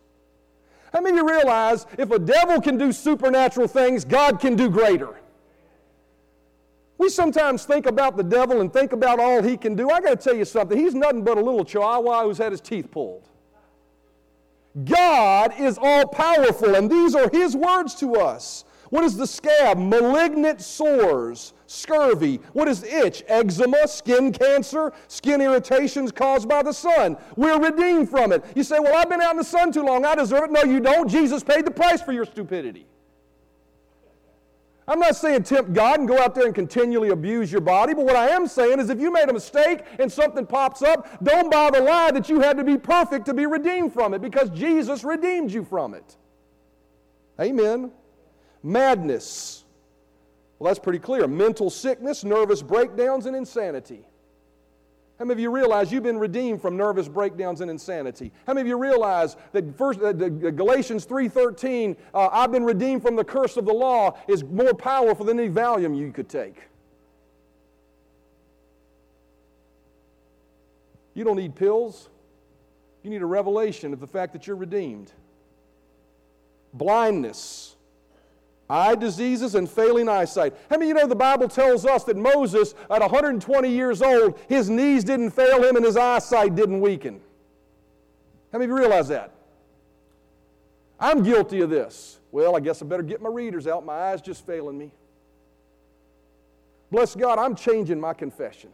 [0.93, 4.69] How many of you realize if a devil can do supernatural things, God can do
[4.69, 5.19] greater?
[6.97, 9.89] We sometimes think about the devil and think about all he can do.
[9.89, 10.77] I got to tell you something.
[10.77, 13.27] He's nothing but a little chihuahua who's had his teeth pulled.
[14.83, 18.65] God is all powerful, and these are His words to us.
[18.89, 19.77] What is the scab?
[19.77, 22.39] Malignant sores, scurvy.
[22.53, 23.23] What is itch?
[23.27, 27.17] Eczema, skin cancer, skin irritations caused by the sun.
[27.35, 28.45] We're redeemed from it.
[28.55, 30.05] You say, Well, I've been out in the sun too long.
[30.05, 30.51] I deserve it.
[30.51, 31.09] No, you don't.
[31.09, 32.87] Jesus paid the price for your stupidity.
[34.89, 38.05] I'm not saying tempt God and go out there and continually abuse your body, but
[38.05, 41.51] what I am saying is if you made a mistake and something pops up, don't
[41.51, 44.49] buy the lie that you had to be perfect to be redeemed from it because
[44.51, 46.15] Jesus redeemed you from it.
[47.39, 47.91] Amen.
[48.63, 49.65] Madness.
[50.57, 51.27] Well, that's pretty clear.
[51.27, 54.07] Mental sickness, nervous breakdowns, and insanity.
[55.19, 58.31] How many of you realize you've been redeemed from nervous breakdowns and insanity?
[58.45, 63.15] How many of you realize that first, uh, Galatians 3.13, uh, I've been redeemed from
[63.15, 66.67] the curse of the law, is more powerful than any Valium you could take?
[71.15, 72.09] You don't need pills.
[73.01, 75.13] You need a revelation of the fact that you're redeemed.
[76.73, 77.76] Blindness
[78.69, 80.53] eye diseases and failing eyesight.
[80.69, 84.69] How many you know the Bible tells us that Moses, at 120 years old, his
[84.69, 87.21] knees didn't fail him and his eyesight didn't weaken?
[88.51, 89.31] How many of you realize that?
[90.99, 92.19] I'm guilty of this.
[92.31, 93.85] Well, I guess I better get my readers out.
[93.85, 94.91] My eyes just failing me.
[96.91, 98.69] Bless God, I'm changing my confession.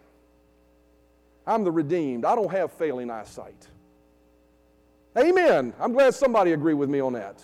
[1.45, 2.25] I'm the redeemed.
[2.25, 3.67] I don't have failing eyesight.
[5.17, 5.73] Amen.
[5.79, 7.43] I'm glad somebody agreed with me on that.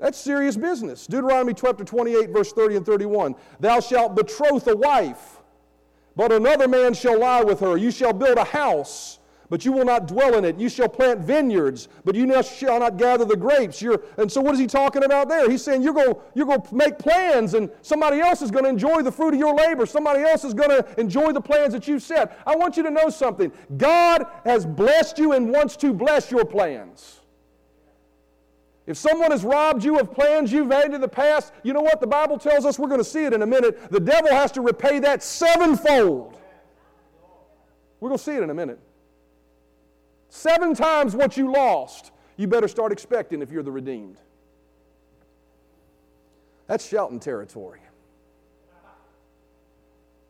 [0.00, 1.06] That's serious business.
[1.06, 3.34] Deuteronomy chapter 28, verse 30 and 31.
[3.60, 5.42] Thou shalt betroth a wife,
[6.16, 7.76] but another man shall lie with her.
[7.76, 9.18] You shall build a house,
[9.50, 10.58] but you will not dwell in it.
[10.58, 13.82] You shall plant vineyards, but you shall not gather the grapes.
[13.82, 15.50] You're, and so, what is he talking about there?
[15.50, 18.70] He's saying you're going you're going to make plans, and somebody else is going to
[18.70, 19.84] enjoy the fruit of your labor.
[19.84, 22.38] Somebody else is going to enjoy the plans that you've set.
[22.46, 23.52] I want you to know something.
[23.76, 27.19] God has blessed you and wants to bless your plans.
[28.90, 32.00] If someone has robbed you of plans you've had in the past, you know what?
[32.00, 34.50] The Bible tells us, we're going to see it in a minute, the devil has
[34.52, 36.36] to repay that sevenfold.
[38.00, 38.80] We're going to see it in a minute.
[40.28, 44.16] Seven times what you lost, you better start expecting if you're the redeemed.
[46.66, 47.82] That's shouting territory.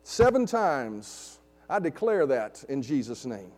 [0.02, 1.38] Seven times,
[1.70, 3.52] I declare that in Jesus' name.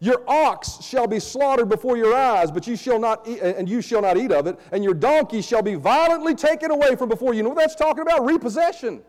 [0.00, 3.82] Your ox shall be slaughtered before your eyes, but you shall not eat, and you
[3.82, 7.32] shall not eat of it, and your donkey shall be violently taken away from before
[7.32, 7.38] you.
[7.38, 8.24] You know what that's talking about?
[8.24, 9.02] Repossession.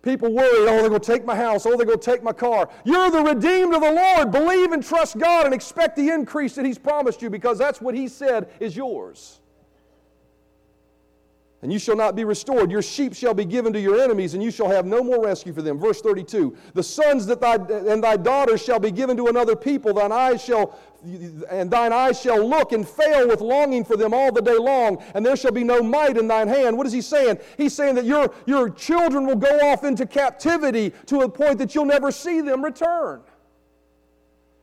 [0.00, 2.32] People worry, oh, they're going to take my house, oh, they're going to take my
[2.32, 2.70] car.
[2.84, 4.30] You're the redeemed of the Lord.
[4.30, 7.94] Believe and trust God and expect the increase that He's promised you because that's what
[7.94, 9.40] He said is yours.
[11.66, 12.70] And you shall not be restored.
[12.70, 15.52] Your sheep shall be given to your enemies, and you shall have no more rescue
[15.52, 15.80] for them.
[15.80, 19.92] Verse 32 The sons that thy, and thy daughters shall be given to another people,
[19.92, 20.78] thine eyes shall,
[21.50, 25.02] and thine eyes shall look and fail with longing for them all the day long,
[25.12, 26.78] and there shall be no might in thine hand.
[26.78, 27.40] What is he saying?
[27.56, 31.74] He's saying that your, your children will go off into captivity to a point that
[31.74, 33.22] you'll never see them return.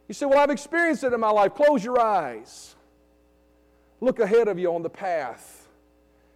[0.07, 1.53] You say, Well, I've experienced it in my life.
[1.53, 2.77] Close your eyes.
[3.99, 5.52] Look ahead of you on the path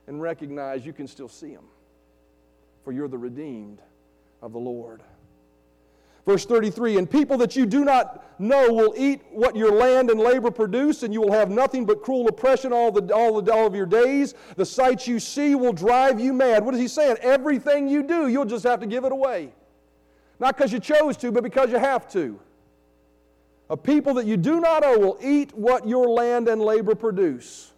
[0.08, 1.66] and recognize you can still see them,
[2.84, 3.82] for you're the redeemed
[4.42, 5.04] of the Lord.
[6.26, 10.20] Verse 33 And people that you do not know will eat what your land and
[10.20, 13.66] labor produce, and you will have nothing but cruel oppression all, the, all, the, all
[13.66, 14.34] of your days.
[14.58, 16.66] The sights you see will drive you mad.
[16.66, 17.16] What is he saying?
[17.22, 19.54] Everything you do, you'll just have to give it away.
[20.40, 22.40] Not because you chose to, but because you have to.
[23.70, 27.72] A people that you do not owe will eat what your land and labor produce.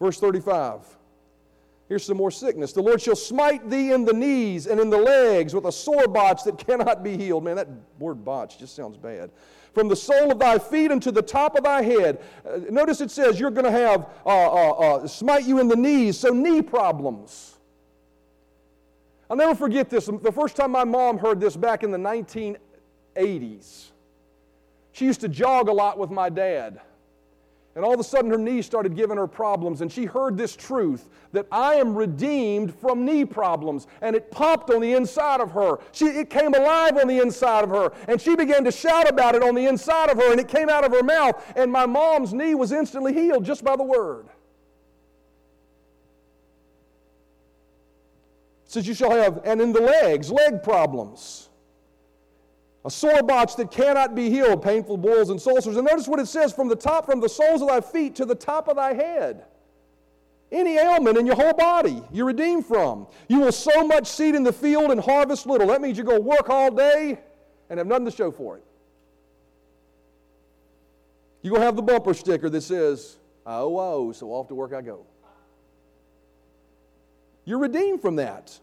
[0.00, 0.96] Verse 35.
[1.90, 2.72] Here's some more sickness.
[2.72, 6.06] The Lord shall smite thee in the knees and in the legs with a sore
[6.06, 7.42] botch that cannot be healed.
[7.42, 9.30] Man, that word botch just sounds bad.
[9.74, 12.22] From the sole of thy feet unto the top of thy head.
[12.48, 15.76] Uh, notice it says you're going to have uh, uh, uh, smite you in the
[15.76, 17.58] knees, so knee problems.
[19.28, 20.06] I'll never forget this.
[20.06, 23.90] The first time my mom heard this back in the 1980s,
[24.92, 26.80] she used to jog a lot with my dad.
[27.76, 30.56] And all of a sudden, her knees started giving her problems, and she heard this
[30.56, 33.86] truth that I am redeemed from knee problems.
[34.00, 35.78] And it popped on the inside of her.
[35.92, 39.36] She, it came alive on the inside of her, and she began to shout about
[39.36, 41.52] it on the inside of her, and it came out of her mouth.
[41.54, 44.26] And my mom's knee was instantly healed just by the word.
[48.66, 51.49] It says, You shall have, and in the legs, leg problems.
[52.84, 55.76] A sore botch that cannot be healed, painful boils and ulcers.
[55.76, 58.24] And notice what it says from the top, from the soles of thy feet to
[58.24, 59.44] the top of thy head.
[60.50, 63.06] Any ailment in your whole body, you're redeemed from.
[63.28, 65.68] You will sow much seed in the field and harvest little.
[65.68, 67.20] That means you go work all day
[67.68, 68.64] and have nothing to show for it.
[71.42, 73.16] You're going to have the bumper sticker that says,
[73.46, 75.06] oh, oh, so off to work I go.
[77.44, 78.58] You're redeemed from that.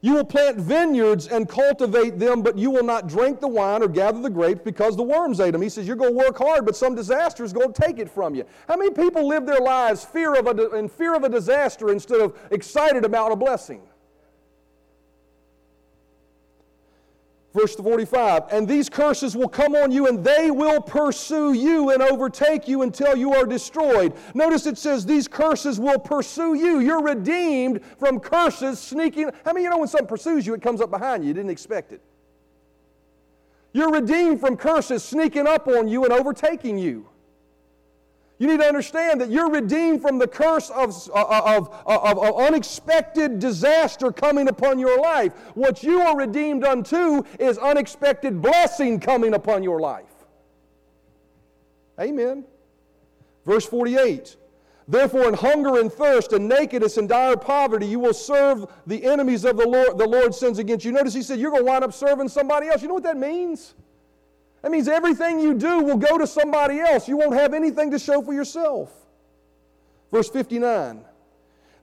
[0.00, 3.88] You will plant vineyards and cultivate them, but you will not drink the wine or
[3.88, 5.62] gather the grapes because the worms ate them.
[5.62, 8.08] He says, You're going to work hard, but some disaster is going to take it
[8.08, 8.44] from you.
[8.68, 12.20] How many people live their lives fear of a, in fear of a disaster instead
[12.20, 13.80] of excited about a blessing?
[17.58, 22.00] Verse 45, and these curses will come on you, and they will pursue you and
[22.00, 24.12] overtake you until you are destroyed.
[24.32, 26.78] Notice it says, These curses will pursue you.
[26.78, 29.32] You're redeemed from curses sneaking.
[29.44, 31.28] How many you know when something pursues you, it comes up behind you?
[31.28, 32.00] You didn't expect it.
[33.72, 37.08] You're redeemed from curses sneaking up on you and overtaking you.
[38.38, 42.10] You need to understand that you're redeemed from the curse of, uh, uh, of, uh,
[42.10, 45.32] of, of, unexpected disaster coming upon your life.
[45.54, 50.06] What you are redeemed unto is unexpected blessing coming upon your life.
[52.00, 52.44] Amen.
[53.44, 54.36] Verse 48
[54.86, 59.44] Therefore, in hunger and thirst and nakedness and dire poverty, you will serve the enemies
[59.44, 60.92] of the Lord, the Lord sends against you.
[60.92, 62.80] Notice he said, You're going to wind up serving somebody else.
[62.80, 63.74] You know what that means?
[64.62, 67.08] That means everything you do will go to somebody else.
[67.08, 68.92] You won't have anything to show for yourself.
[70.10, 71.04] Verse 59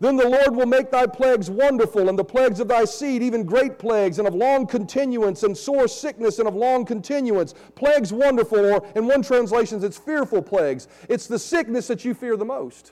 [0.02, 3.44] Then the Lord will make thy plagues wonderful, and the plagues of thy seed, even
[3.44, 7.54] great plagues, and of long continuance, and sore sickness, and of long continuance.
[7.76, 10.90] Plagues wonderful, or in one translation, it's fearful plagues.
[11.08, 12.92] It's the sickness that you fear the most.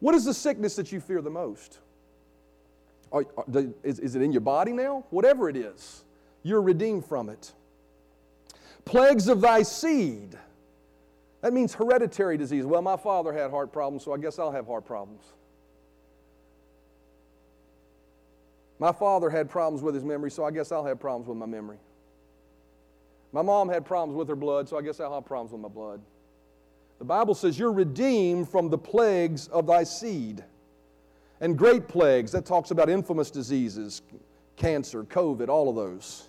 [0.00, 1.78] What is the sickness that you fear the most?
[3.12, 3.44] Are, are,
[3.84, 5.04] is, is it in your body now?
[5.10, 6.03] Whatever it is
[6.44, 7.52] you're redeemed from it.
[8.84, 10.38] Plagues of thy seed.
[11.40, 12.64] That means hereditary disease.
[12.64, 15.24] Well, my father had heart problems, so I guess I'll have heart problems.
[18.78, 21.46] My father had problems with his memory, so I guess I'll have problems with my
[21.46, 21.78] memory.
[23.32, 25.68] My mom had problems with her blood, so I guess I'll have problems with my
[25.68, 26.00] blood.
[26.98, 30.44] The Bible says you're redeemed from the plagues of thy seed.
[31.40, 34.02] And great plagues, that talks about infamous diseases,
[34.56, 36.28] cancer, COVID, all of those.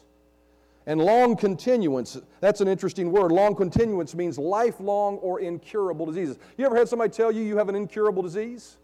[0.87, 3.31] And long continuance, that's an interesting word.
[3.31, 6.37] Long continuance means lifelong or incurable diseases.
[6.57, 8.77] You ever had somebody tell you you have an incurable disease?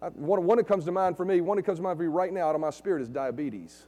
[0.00, 2.02] I, one, one that comes to mind for me, one that comes to mind for
[2.04, 3.84] me right now out of my spirit is diabetes.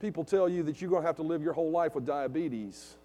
[0.00, 2.96] People tell you that you're going to have to live your whole life with diabetes.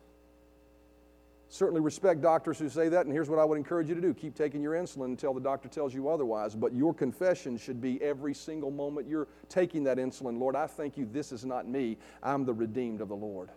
[1.50, 4.14] Certainly respect doctors who say that, and here's what I would encourage you to do
[4.14, 6.56] keep taking your insulin until the doctor tells you otherwise.
[6.56, 10.98] But your confession should be every single moment you're taking that insulin Lord, I thank
[10.98, 11.98] you, this is not me.
[12.22, 13.50] I'm the redeemed of the Lord.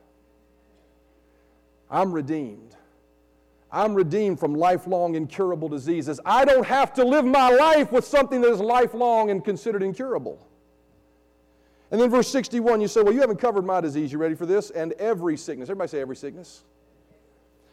[1.90, 2.76] I'm redeemed.
[3.72, 6.20] I'm redeemed from lifelong incurable diseases.
[6.24, 10.46] I don't have to live my life with something that is lifelong and considered incurable.
[11.90, 14.12] And then verse 61, you say, Well, you haven't covered my disease.
[14.12, 14.70] You ready for this?
[14.70, 15.68] And every sickness.
[15.68, 16.62] Everybody say every sickness.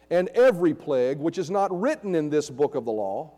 [0.10, 3.34] And every plague which is not written in this book of the law,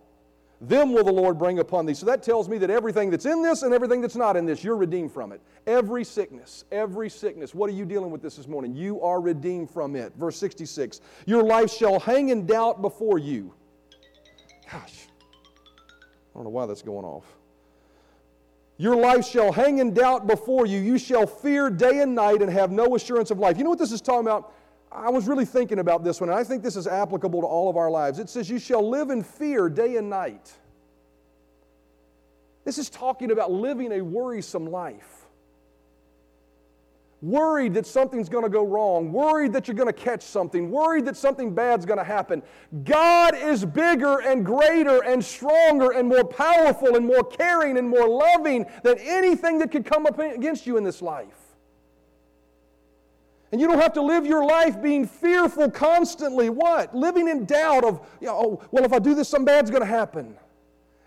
[0.61, 1.93] them will the Lord bring upon thee.
[1.93, 4.63] So that tells me that everything that's in this and everything that's not in this,
[4.63, 5.41] you're redeemed from it.
[5.65, 7.55] Every sickness, every sickness.
[7.55, 8.75] What are you dealing with this this morning?
[8.75, 10.13] You are redeemed from it.
[10.17, 13.53] Verse 66 Your life shall hang in doubt before you.
[14.69, 17.25] Gosh, I don't know why that's going off.
[18.77, 20.79] Your life shall hang in doubt before you.
[20.79, 23.57] You shall fear day and night and have no assurance of life.
[23.57, 24.53] You know what this is talking about?
[24.91, 27.69] I was really thinking about this one, and I think this is applicable to all
[27.69, 28.17] of our lives.
[28.17, 30.51] It says, You shall live in fear day and night.
[32.65, 35.25] This is talking about living a worrisome life.
[37.21, 41.05] Worried that something's going to go wrong, worried that you're going to catch something, worried
[41.05, 42.41] that something bad's going to happen.
[42.85, 48.07] God is bigger and greater and stronger and more powerful and more caring and more
[48.07, 51.38] loving than anything that could come up against you in this life.
[53.51, 56.49] And you don't have to live your life being fearful constantly.
[56.49, 56.93] What?
[56.95, 59.81] Living in doubt of, you know, oh, well, if I do this, something bad's going
[59.81, 60.35] to happen.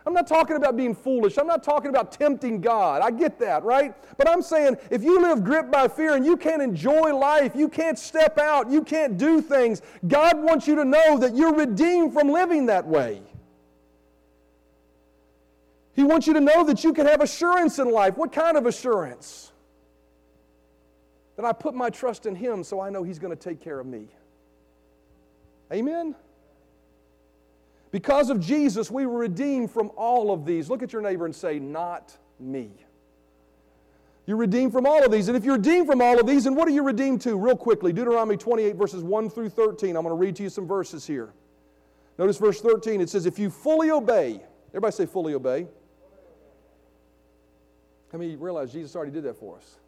[0.04, 1.38] I'm not talking about being foolish.
[1.38, 3.02] I'm not talking about tempting God.
[3.02, 3.94] I get that, right?
[4.16, 7.68] But I'm saying if you live gripped by fear and you can't enjoy life, you
[7.68, 12.12] can't step out, you can't do things, God wants you to know that you're redeemed
[12.12, 13.22] from living that way.
[15.94, 18.16] He wants you to know that you can have assurance in life.
[18.16, 19.51] What kind of assurance?
[21.44, 23.86] I put my trust in Him so I know He's going to take care of
[23.86, 24.08] me.
[25.72, 26.14] Amen?
[27.90, 30.70] Because of Jesus, we were redeemed from all of these.
[30.70, 32.70] Look at your neighbor and say, Not me.
[34.26, 35.28] You're redeemed from all of these.
[35.28, 37.36] And if you're redeemed from all of these, and what are you redeemed to?
[37.36, 39.96] Real quickly, Deuteronomy 28, verses 1 through 13.
[39.96, 41.32] I'm going to read to you some verses here.
[42.18, 43.00] Notice verse 13.
[43.00, 45.66] It says, If you fully obey, everybody say fully obey.
[48.12, 49.78] How many realize Jesus already did that for us?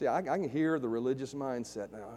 [0.00, 2.08] See, I, I can hear the religious mindset now.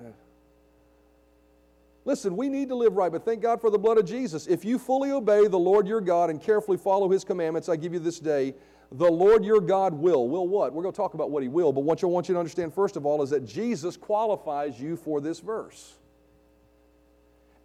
[2.06, 4.48] Listen, we need to live right, but thank God for the blood of Jesus.
[4.48, 7.92] If you fully obey the Lord your God and carefully follow his commandments I give
[7.92, 8.56] you this day,
[8.94, 10.30] the Lord your God will.
[10.30, 10.72] Will what?
[10.72, 12.74] We're going to talk about what he will, but what I want you to understand
[12.74, 15.96] first of all is that Jesus qualifies you for this verse.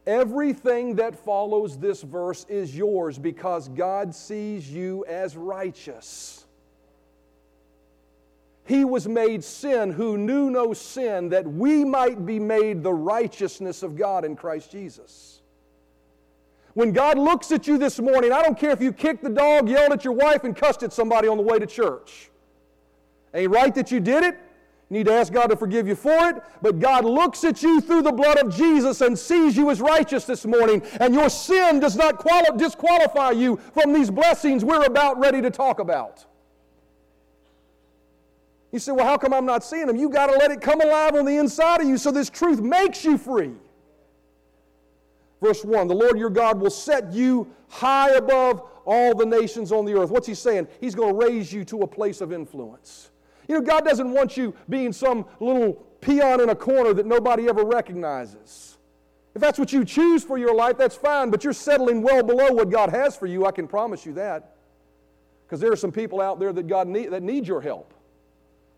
[0.05, 6.45] Everything that follows this verse is yours because God sees you as righteous.
[8.69, 13.83] He was made sin who knew no sin, that we might be made the righteousness
[13.83, 15.41] of God in Christ Jesus.
[16.75, 19.71] When God looks at you this morning, I don't care if you kicked the dog,
[19.71, 22.31] yelled at your wife, and cussed at somebody on the way to church.
[23.33, 24.39] Ain't right that you did it.
[24.91, 26.43] You need to ask God to forgive you for it.
[26.61, 30.27] But God looks at you through the blood of Jesus and sees you as righteous
[30.27, 30.83] this morning.
[31.01, 35.51] And your sin does not quali- disqualify you from these blessings we're about ready to
[35.51, 36.27] talk about.
[38.71, 39.97] You say, well, how come I'm not seeing them?
[39.97, 42.61] You got to let it come alive on the inside of you so this truth
[42.61, 43.53] makes you free.
[45.41, 49.85] Verse 1 The Lord your God will set you high above all the nations on
[49.85, 50.11] the earth.
[50.11, 50.69] What's he saying?
[50.81, 53.11] He's going to raise you to a place of influence.
[53.47, 57.49] You know, God doesn't want you being some little peon in a corner that nobody
[57.49, 58.77] ever recognizes.
[59.35, 62.53] If that's what you choose for your life, that's fine, but you're settling well below
[62.53, 64.57] what God has for you, I can promise you that.
[65.47, 67.95] Because there are some people out there that God need, that need your help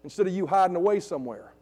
[0.04, 1.52] instead of you hiding away somewhere.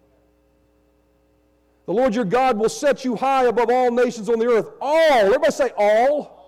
[1.87, 4.69] The Lord your God will set you high above all nations on the earth.
[4.81, 6.39] All, everybody say all.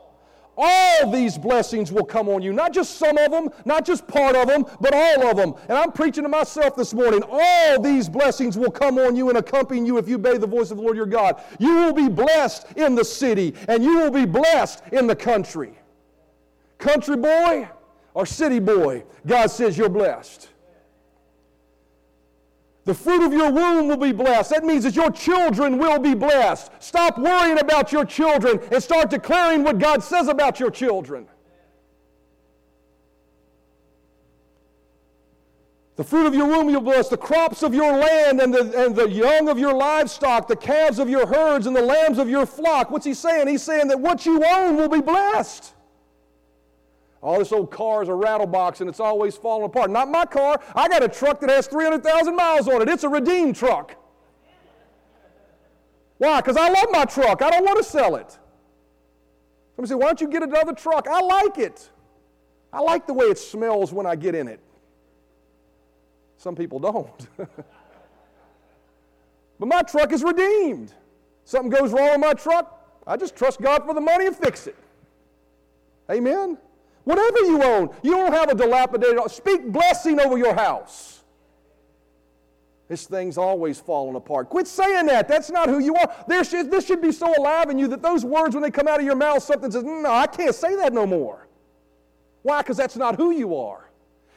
[0.62, 2.53] All these blessings will come on you.
[2.53, 5.55] Not just some of them, not just part of them, but all of them.
[5.70, 7.22] And I'm preaching to myself this morning.
[7.26, 10.70] All these blessings will come on you and accompany you if you obey the voice
[10.70, 11.43] of the Lord your God.
[11.59, 15.72] You will be blessed in the city and you will be blessed in the country.
[16.76, 17.66] Country boy
[18.12, 20.51] or city boy, God says you're blessed.
[22.85, 24.51] The fruit of your womb will be blessed.
[24.51, 26.70] That means that your children will be blessed.
[26.78, 31.26] Stop worrying about your children and start declaring what God says about your children.
[35.97, 38.97] The fruit of your womb you'll bless, the crops of your land and the, and
[38.97, 42.47] the young of your livestock, the calves of your herds and the lambs of your
[42.47, 42.91] flock.
[42.91, 43.49] What's he saying?
[43.49, 45.74] He's saying that what you own will be blessed.
[47.22, 49.90] All this old car is a rattle box and it's always falling apart.
[49.90, 50.60] Not my car.
[50.74, 52.88] I got a truck that has 300,000 miles on it.
[52.88, 53.96] It's a redeemed truck.
[56.16, 56.40] Why?
[56.40, 57.42] Because I love my truck.
[57.42, 58.38] I don't want to sell it.
[59.76, 61.08] Somebody say, why don't you get another truck?
[61.08, 61.90] I like it.
[62.72, 64.60] I like the way it smells when I get in it.
[66.36, 67.26] Some people don't.
[69.58, 70.94] but my truck is redeemed.
[71.44, 74.66] Something goes wrong with my truck, I just trust God for the money and fix
[74.66, 74.76] it.
[76.10, 76.58] Amen?
[77.11, 81.24] Whatever you own, you don't have a dilapidated, speak blessing over your house.
[82.86, 84.48] This thing's always falling apart.
[84.48, 85.26] Quit saying that.
[85.26, 86.14] That's not who you are.
[86.28, 88.86] There should, this should be so alive in you that those words, when they come
[88.86, 91.48] out of your mouth, something says, No, I can't say that no more.
[92.42, 92.62] Why?
[92.62, 93.90] Because that's not who you are.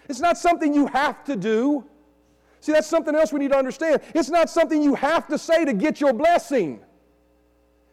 [0.09, 1.85] It's not something you have to do.
[2.59, 4.01] See, that's something else we need to understand.
[4.15, 6.79] It's not something you have to say to get your blessing.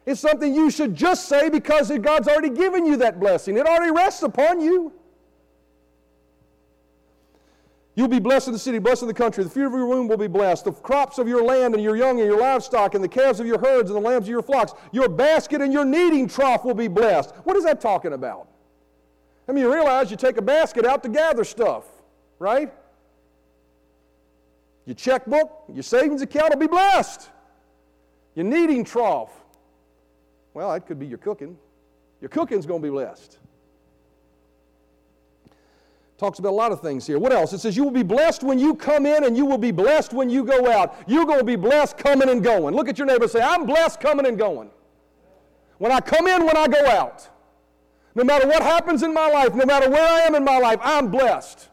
[0.06, 3.56] It's something you should just say because God's already given you that blessing.
[3.56, 4.92] It already rests upon you.
[7.94, 9.44] You'll be blessed in the city, blessed in the country.
[9.44, 10.64] The fruit of your womb will be blessed.
[10.64, 13.46] The crops of your land and your young and your livestock and the calves of
[13.46, 14.72] your herds and the lambs of your flocks.
[14.92, 17.34] Your basket and your kneading trough will be blessed.
[17.44, 18.48] What is that talking about?
[19.48, 21.84] I mean, you realize you take a basket out to gather stuff,
[22.38, 22.72] right?
[24.86, 27.28] Your checkbook, your savings account will be blessed.
[28.34, 29.30] Your kneading trough.
[30.54, 31.56] Well, that could be your cooking.
[32.20, 33.38] Your cooking's going to be blessed.
[36.18, 37.18] Talks about a lot of things here.
[37.18, 37.54] What else?
[37.54, 40.12] It says, You will be blessed when you come in, and you will be blessed
[40.12, 40.94] when you go out.
[41.06, 42.74] You're going to be blessed coming and going.
[42.74, 44.70] Look at your neighbor say, I'm blessed coming and going.
[45.78, 47.26] When I come in, when I go out.
[48.14, 50.78] No matter what happens in my life, no matter where I am in my life,
[50.82, 51.69] I'm blessed.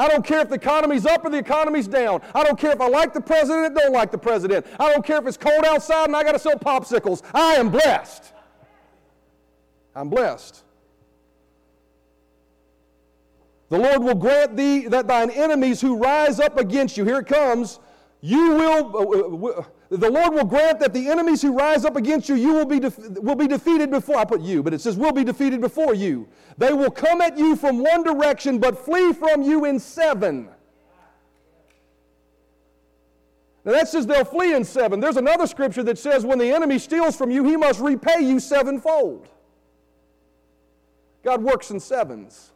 [0.00, 2.22] I don't care if the economy's up or the economy's down.
[2.34, 4.64] I don't care if I like the president or don't like the president.
[4.78, 7.20] I don't care if it's cold outside and I got to sell popsicles.
[7.34, 8.32] I am blessed.
[9.94, 10.64] I'm blessed.
[13.68, 17.26] The Lord will grant thee that thine enemies who rise up against you, here it
[17.26, 17.78] comes,
[18.22, 22.28] you will, uh, uh, the Lord will grant that the enemies who rise up against
[22.28, 22.78] you, you will be,
[23.20, 26.28] will be defeated before, I put you, but it says will be defeated before you.
[26.58, 30.48] They will come at you from one direction, but flee from you in seven.
[33.64, 35.00] Now that says they'll flee in seven.
[35.00, 38.38] There's another scripture that says when the enemy steals from you, he must repay you
[38.38, 39.28] sevenfold.
[41.24, 42.52] God works in sevens.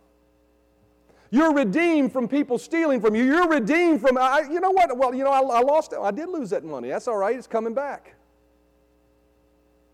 [1.34, 3.24] You're redeemed from people stealing from you.
[3.24, 4.96] You're redeemed from, I, you know what?
[4.96, 5.98] Well, you know, I, I lost it.
[5.98, 6.90] I did lose that money.
[6.90, 7.36] That's all right.
[7.36, 8.14] It's coming back.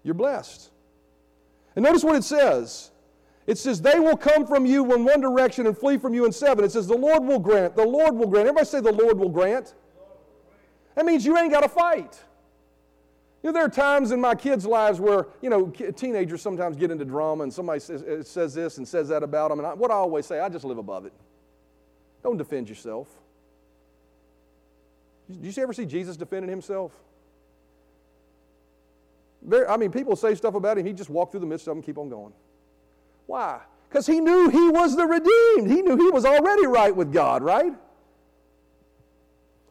[0.02, 0.68] You're blessed.
[1.74, 2.90] And notice what it says.
[3.46, 6.32] It says, They will come from you in one direction and flee from you in
[6.32, 6.62] seven.
[6.62, 7.74] It says, The Lord will grant.
[7.74, 8.46] The Lord will grant.
[8.46, 9.72] Everybody say, The Lord will grant.
[10.94, 12.22] That means you ain't got to fight.
[13.42, 16.90] You know, there are times in my kids' lives where, you know, teenagers sometimes get
[16.90, 19.60] into drama and somebody says, uh, says this and says that about them.
[19.60, 21.14] And I, what I always say, I just live above it.
[22.22, 23.08] Don't defend yourself.
[25.30, 26.92] Did you ever see Jesus defending himself?
[29.68, 31.78] I mean, people say stuff about him, he just walked through the midst of them
[31.78, 32.32] and keep on going.
[33.26, 33.60] Why?
[33.88, 35.70] Because he knew he was the redeemed.
[35.70, 37.72] He knew he was already right with God, right?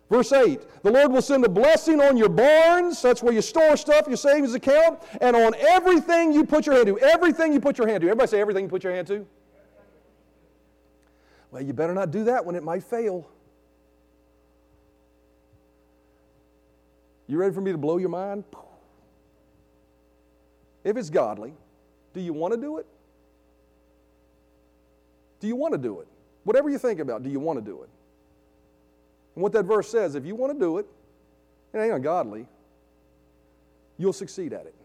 [0.10, 3.78] Verse 8 The Lord will send a blessing on your barns, that's where you store
[3.78, 7.00] stuff, your savings account, and on everything you put your hand to.
[7.00, 8.08] Everything you put your hand to.
[8.08, 9.26] Everybody say everything you put your hand to.
[11.52, 13.28] Well, you better not do that when it might fail.
[17.28, 18.44] You ready for me to blow your mind?
[20.84, 21.54] If it's godly,
[22.14, 22.88] do you want to do it?
[25.40, 26.08] Do you want to do it?
[26.44, 27.90] Whatever you think about, do you want to do it?
[29.36, 30.86] And what that verse says, if you want to do it,
[31.74, 32.48] it ain't ungodly,
[33.98, 34.76] you'll succeed at it.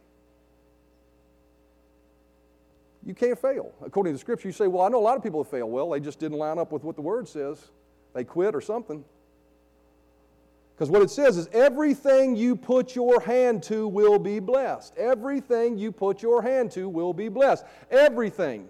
[3.05, 3.73] You can't fail.
[3.85, 5.71] According to the scripture, you say, Well, I know a lot of people have failed.
[5.71, 7.71] Well, they just didn't line up with what the word says.
[8.15, 9.05] They quit or something.
[10.75, 14.97] Because what it says is everything you put your hand to will be blessed.
[14.97, 17.65] Everything you put your hand to will be blessed.
[17.91, 18.69] Everything.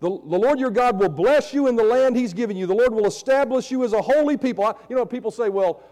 [0.00, 2.66] The, the Lord your God will bless you in the land He's given you.
[2.66, 4.64] The Lord will establish you as a holy people.
[4.64, 5.82] I, you know, people say, well,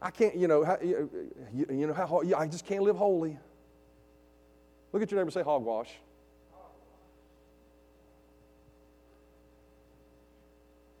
[0.00, 1.10] I can't, you know, how, you,
[1.52, 3.38] you know, how, I just can't live holy.
[4.92, 5.90] Look at your neighbor and say, hogwash.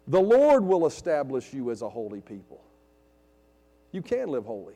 [0.08, 2.60] The Lord will establish you as a holy people.
[3.92, 4.74] You can live holy.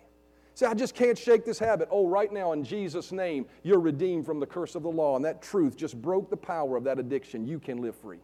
[0.55, 1.89] Say, I just can't shake this habit.
[1.91, 5.17] Oh, right now, in Jesus' name, you're redeemed from the curse of the law.
[5.17, 7.47] And that truth just broke the power of that addiction.
[7.47, 8.21] You can live free.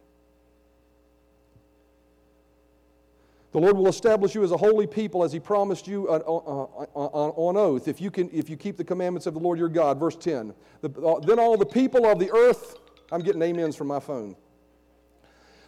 [3.51, 7.31] The Lord will establish you as a holy people as He promised you on, on,
[7.35, 9.99] on, oath if you, can, if you keep the commandments of the Lord your God.
[9.99, 10.53] Verse 10.
[10.81, 12.77] The, uh, then all the people of the earth,
[13.11, 14.37] I'm getting amens from my phone.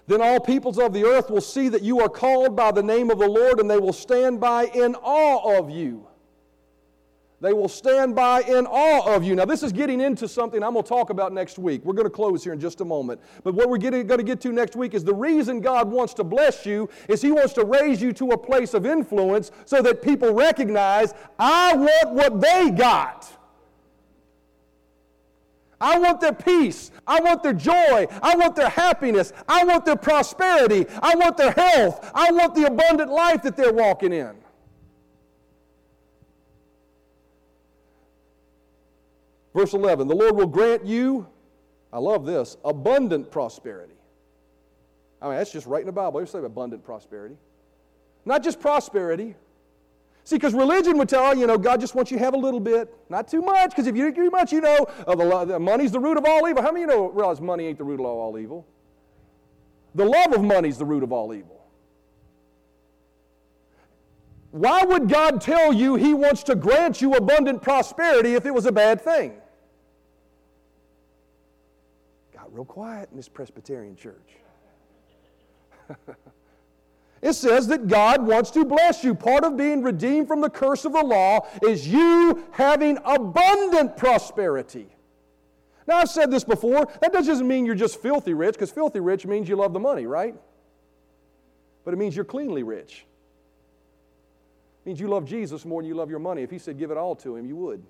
[0.07, 3.09] Then all peoples of the earth will see that you are called by the name
[3.09, 6.07] of the Lord, and they will stand by in awe of you.
[7.43, 9.35] They will stand by in awe of you.
[9.35, 11.83] Now, this is getting into something I'm going to talk about next week.
[11.83, 13.19] We're going to close here in just a moment.
[13.43, 16.13] But what we're getting, going to get to next week is the reason God wants
[16.13, 19.81] to bless you is He wants to raise you to a place of influence so
[19.81, 23.29] that people recognize, I want what they got.
[25.81, 26.91] I want their peace.
[27.05, 28.07] I want their joy.
[28.21, 29.33] I want their happiness.
[29.49, 30.85] I want their prosperity.
[31.01, 32.09] I want their health.
[32.15, 34.33] I want the abundant life that they're walking in.
[39.55, 41.27] Verse 11 The Lord will grant you,
[41.91, 43.93] I love this, abundant prosperity.
[45.21, 46.19] I mean, that's just right in the Bible.
[46.19, 47.37] They say abundant prosperity.
[48.25, 49.35] Not just prosperity.
[50.25, 52.37] See, because religion would tell you you know, God just wants you to have a
[52.37, 55.59] little bit, not too much, because if you do too much, you know, the, the,
[55.59, 56.61] money's the root of all evil.
[56.61, 58.65] How many of you know, realize money ain't the root of all evil?
[59.95, 61.61] The love of money is the root of all evil.
[64.51, 68.65] Why would God tell you He wants to grant you abundant prosperity if it was
[68.65, 69.33] a bad thing?
[72.53, 74.37] Real quiet in this Presbyterian church.
[77.21, 79.15] it says that God wants to bless you.
[79.15, 84.87] Part of being redeemed from the curse of the law is you having abundant prosperity.
[85.87, 86.87] Now, I've said this before.
[87.01, 90.05] That doesn't mean you're just filthy rich, because filthy rich means you love the money,
[90.05, 90.35] right?
[91.83, 93.05] But it means you're cleanly rich.
[94.83, 96.43] It means you love Jesus more than you love your money.
[96.43, 97.83] If He said give it all to Him, you would.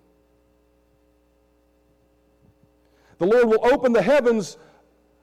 [3.17, 4.57] The Lord will open the heavens,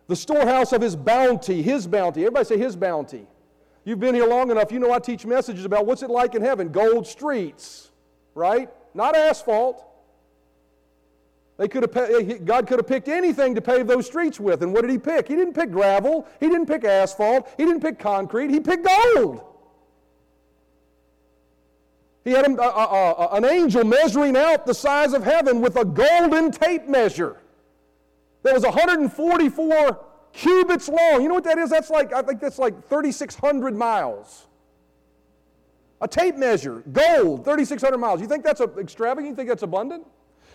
[0.06, 2.22] the storehouse of His bounty, His bounty.
[2.22, 3.26] Everybody say His bounty.
[3.84, 6.42] You've been here long enough, you know I teach messages about what's it like in
[6.42, 7.90] heaven gold streets,
[8.34, 8.68] right?
[8.94, 9.86] Not asphalt.
[11.56, 14.62] They could eh, have, God could have picked anything to pave those streets with.
[14.62, 15.28] And what did He pick?
[15.28, 16.26] He didn't pick gravel.
[16.40, 17.48] He didn't pick asphalt.
[17.56, 18.50] He didn't pick concrete.
[18.50, 19.42] He picked gold.
[22.24, 25.76] He had um, a, a, a, an angel measuring out the size of heaven with
[25.76, 27.39] a golden tape measure
[28.42, 31.22] that was 144 cubits long.
[31.22, 31.70] You know what that is?
[31.70, 34.46] That's like, I think that's like 3,600 miles.
[36.00, 38.20] A tape measure, gold, 3,600 miles.
[38.20, 39.32] You think that's extravagant?
[39.32, 40.06] You think that's abundant?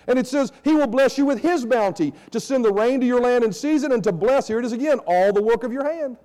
[0.08, 3.06] And it says, He will bless you with His bounty to send the rain to
[3.06, 5.72] your land in season and to bless, here it is again, all the work of
[5.72, 6.18] your hand.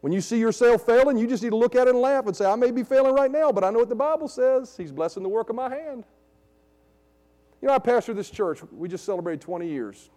[0.00, 2.34] When you see yourself failing, you just need to look at it and laugh and
[2.34, 4.74] say, I may be failing right now, but I know what the Bible says.
[4.76, 6.04] He's blessing the work of my hand.
[7.60, 8.60] You know, I pastor this church.
[8.72, 10.10] We just celebrated 20 years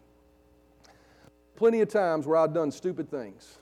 [1.55, 3.57] plenty of times where I've done stupid things.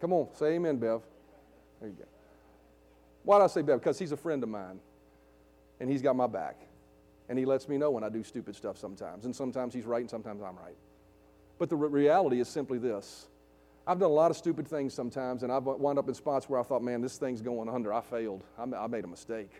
[0.00, 1.02] Come on, say amen, Bev.
[1.80, 2.04] There you go.
[3.24, 3.80] Why do I say Bev?
[3.80, 4.80] Because he's a friend of mine,
[5.80, 6.56] and he's got my back.
[7.28, 9.26] And he lets me know when I do stupid stuff sometimes.
[9.26, 10.76] And sometimes he's right, and sometimes I'm right.
[11.58, 13.26] But the re- reality is simply this
[13.86, 16.60] I've done a lot of stupid things sometimes, and I've wound up in spots where
[16.60, 17.92] I thought, man, this thing's going under.
[17.92, 18.44] I failed.
[18.58, 19.50] I made a mistake.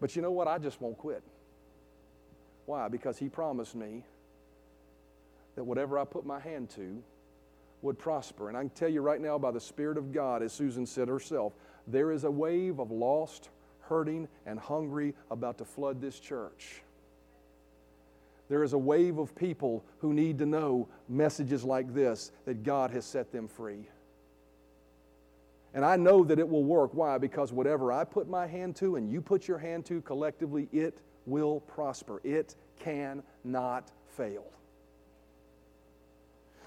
[0.00, 0.46] But you know what?
[0.46, 1.22] I just won't quit.
[2.66, 2.88] Why?
[2.88, 4.04] Because he promised me
[5.56, 7.02] that whatever I put my hand to
[7.82, 8.48] would prosper.
[8.48, 11.08] And I can tell you right now, by the Spirit of God, as Susan said
[11.08, 11.52] herself,
[11.86, 13.50] there is a wave of lost,
[13.82, 16.82] hurting, and hungry about to flood this church.
[18.48, 22.90] There is a wave of people who need to know messages like this that God
[22.90, 23.88] has set them free.
[25.74, 26.94] And I know that it will work.
[26.94, 27.18] Why?
[27.18, 31.00] Because whatever I put my hand to and you put your hand to collectively, it
[31.26, 32.20] will prosper.
[32.22, 34.44] It cannot fail.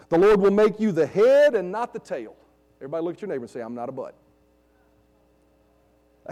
[0.10, 2.36] The Lord will make you the head and not the tail.
[2.80, 4.14] Everybody look at your neighbor and say, I'm not a butt.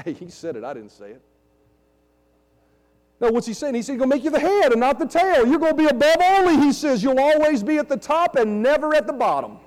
[0.03, 1.21] Hey, he said it, I didn't say it.
[3.21, 3.76] No, what's he saying?
[3.76, 5.47] He said, He's going to make you the head and not the tail.
[5.47, 7.01] You're going to be above only, he says.
[7.01, 9.59] You'll always be at the top and never at the bottom.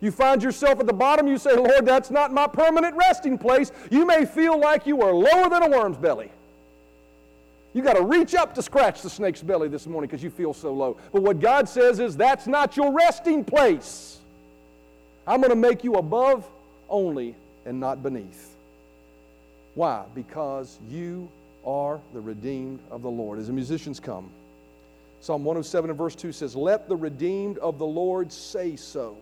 [0.00, 3.72] You find yourself at the bottom, you say, Lord, that's not my permanent resting place.
[3.90, 6.30] You may feel like you are lower than a worm's belly.
[7.74, 10.54] You got to reach up to scratch the snake's belly this morning because you feel
[10.54, 10.96] so low.
[11.12, 14.18] But what God says is that's not your resting place.
[15.26, 16.46] I'm going to make you above
[16.88, 17.34] only
[17.66, 18.56] and not beneath.
[19.74, 20.04] Why?
[20.14, 21.28] Because you
[21.64, 23.38] are the redeemed of the Lord.
[23.38, 24.30] As the musicians come,
[25.20, 29.16] Psalm 107 and verse 2 says, Let the redeemed of the Lord say so,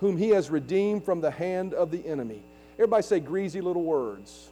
[0.00, 2.42] whom he has redeemed from the hand of the enemy.
[2.74, 4.48] Everybody say greasy little words.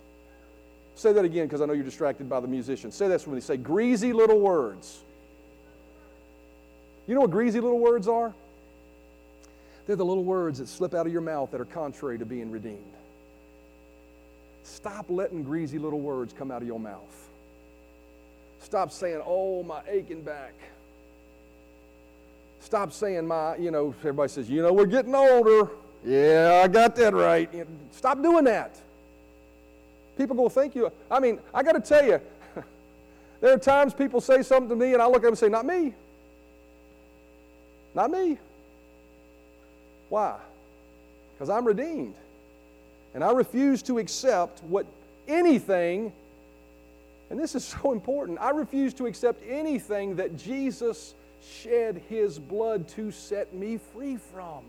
[0.95, 2.95] Say that again because I know you're distracted by the musicians.
[2.95, 5.01] Say this when they say greasy little words.
[7.07, 8.35] You know what greasy little words are?
[9.87, 12.51] They're the little words that slip out of your mouth that are contrary to being
[12.51, 12.93] redeemed.
[14.65, 17.29] Stop letting greasy little words come out of your mouth.
[18.61, 20.53] Stop saying, oh, my aching back.
[22.69, 25.71] Stop saying, my, you know, everybody says, you know, we're getting older.
[26.05, 27.51] Yeah, I got that right.
[27.93, 28.79] Stop doing that.
[30.19, 30.93] People go, thank you.
[31.11, 32.21] I mean, I got to tell you,
[33.41, 35.49] there are times people say something to me and I look at them and say,
[35.49, 35.95] not me.
[37.95, 38.37] Not me.
[40.11, 40.37] Why?
[41.33, 42.17] Because I'm redeemed.
[43.15, 44.85] And I refuse to accept what
[45.27, 46.13] anything,
[47.31, 52.89] and this is so important, I refuse to accept anything that Jesus shed his blood
[52.89, 54.65] to set me free from.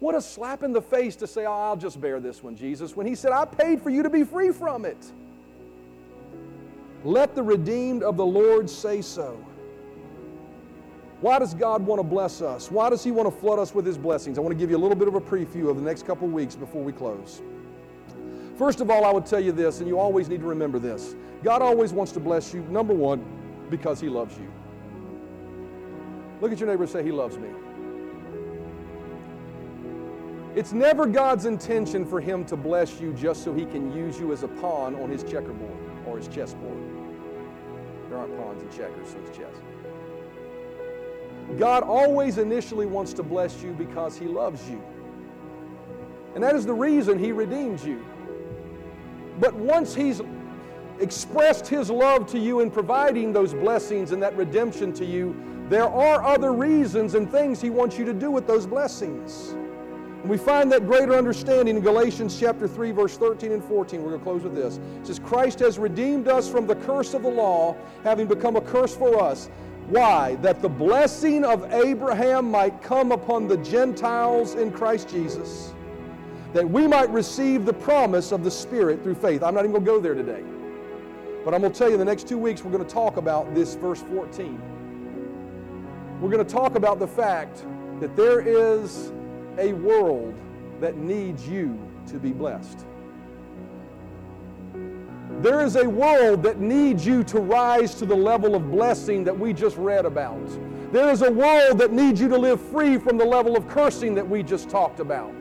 [0.00, 2.96] What a slap in the face to say, oh, I'll just bear this one, Jesus,
[2.96, 4.98] when he said, I paid for you to be free from it.
[7.04, 9.44] Let the redeemed of the Lord say so.
[11.20, 12.68] Why does God want to bless us?
[12.68, 14.38] Why does He want to flood us with His blessings?
[14.38, 16.26] I want to give you a little bit of a preview of the next couple
[16.26, 17.42] weeks before we close.
[18.58, 21.14] First of all, I would tell you this, and you always need to remember this
[21.44, 23.24] God always wants to bless you, number one,
[23.70, 24.50] because He loves you.
[26.42, 27.48] Look at your neighbor and say, He loves me.
[30.56, 34.32] It's never God's intention for Him to bless you just so He can use you
[34.32, 36.76] as a pawn on His checkerboard or His chessboard.
[38.08, 39.54] There aren't pawns and checkers, so it's chess.
[41.58, 44.82] God always initially wants to bless you because He loves you.
[46.34, 48.04] And that is the reason He redeemed you.
[49.38, 50.20] But once He's
[50.98, 55.88] expressed His love to you in providing those blessings and that redemption to you, there
[55.88, 59.54] are other reasons and things He wants you to do with those blessings.
[60.20, 64.02] And we find that greater understanding in Galatians chapter 3, verse 13 and 14.
[64.02, 64.76] We're going to close with this.
[65.00, 68.60] It says, Christ has redeemed us from the curse of the law, having become a
[68.60, 69.48] curse for us.
[69.88, 70.34] Why?
[70.42, 75.72] That the blessing of Abraham might come upon the Gentiles in Christ Jesus,
[76.52, 79.42] that we might receive the promise of the Spirit through faith.
[79.42, 80.44] I'm not even going to go there today.
[81.46, 83.54] But I'm going to tell you, the next two weeks, we're going to talk about
[83.54, 84.60] this verse 14.
[86.22, 87.64] We're going to talk about the fact
[87.98, 89.10] that there is
[89.58, 90.32] a world
[90.80, 92.86] that needs you to be blessed.
[95.40, 99.36] There is a world that needs you to rise to the level of blessing that
[99.36, 100.48] we just read about.
[100.92, 104.14] There is a world that needs you to live free from the level of cursing
[104.14, 105.34] that we just talked about.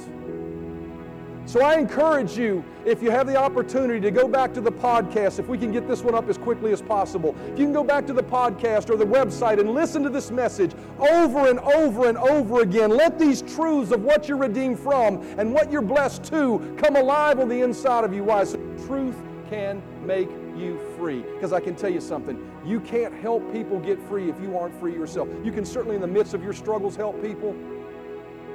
[1.47, 5.37] So I encourage you, if you have the opportunity to go back to the podcast,
[5.39, 7.83] if we can get this one up as quickly as possible, if you can go
[7.83, 12.07] back to the podcast or the website and listen to this message over and over
[12.07, 16.23] and over again, let these truths of what you're redeemed from and what you're blessed
[16.25, 18.23] to come alive on the inside of you.
[18.23, 18.43] Why?
[18.43, 19.15] So truth
[19.49, 21.21] can make you free.
[21.21, 24.79] Because I can tell you something, you can't help people get free if you aren't
[24.79, 25.27] free yourself.
[25.43, 27.55] You can certainly, in the midst of your struggles, help people.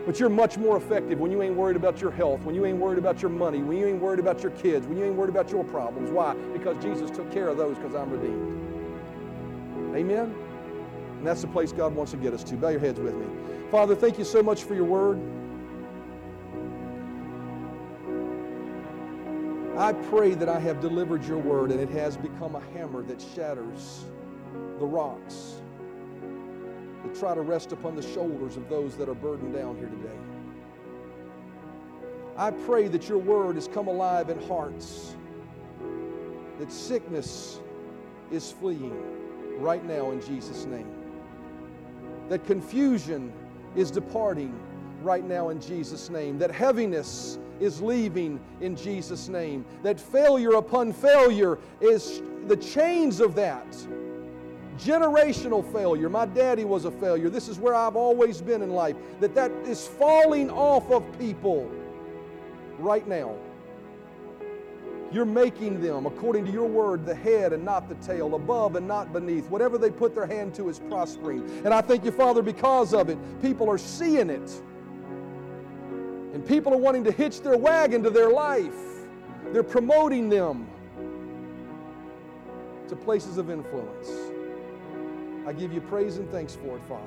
[0.07, 2.79] But you're much more effective when you ain't worried about your health, when you ain't
[2.79, 5.31] worried about your money, when you ain't worried about your kids, when you ain't worried
[5.31, 6.11] about your problems.
[6.11, 6.35] Why?
[6.53, 9.97] Because Jesus took care of those because I'm redeemed.
[9.97, 10.33] Amen?
[11.19, 12.57] And that's the place God wants to get us to.
[12.57, 13.27] Bow your heads with me.
[13.73, 15.21] Father, thank you so much for your word.
[19.77, 23.21] I pray that I have delivered your word and it has become a hammer that
[23.35, 24.05] shatters
[24.79, 25.61] the rocks
[27.07, 30.17] that try to rest upon the shoulders of those that are burdened down here today.
[32.37, 35.17] I pray that your word has come alive in hearts,
[36.59, 37.61] that sickness
[38.31, 38.97] is fleeing
[39.59, 40.89] right now in Jesus' name,
[42.29, 43.33] that confusion
[43.75, 44.59] is departing
[45.03, 49.65] right now in Jesus' name, that heaviness is leaving in Jesus' name.
[49.83, 53.67] That failure upon failure is the chains of that.
[54.79, 56.09] Generational failure.
[56.09, 57.31] My daddy was a failure.
[57.31, 58.97] This is where I've always been in life.
[59.21, 61.71] That that is falling off of people
[62.79, 63.37] right now.
[65.13, 68.89] You're making them, according to your word, the head and not the tail, above and
[68.89, 69.49] not beneath.
[69.49, 71.49] Whatever they put their hand to is prospering.
[71.65, 74.63] And I thank you, Father, because of it, people are seeing it.
[76.35, 78.75] And people are wanting to hitch their wagon to their life.
[79.53, 80.67] They're promoting them
[82.89, 84.11] to places of influence.
[85.47, 87.05] I give you praise and thanks for it, Father.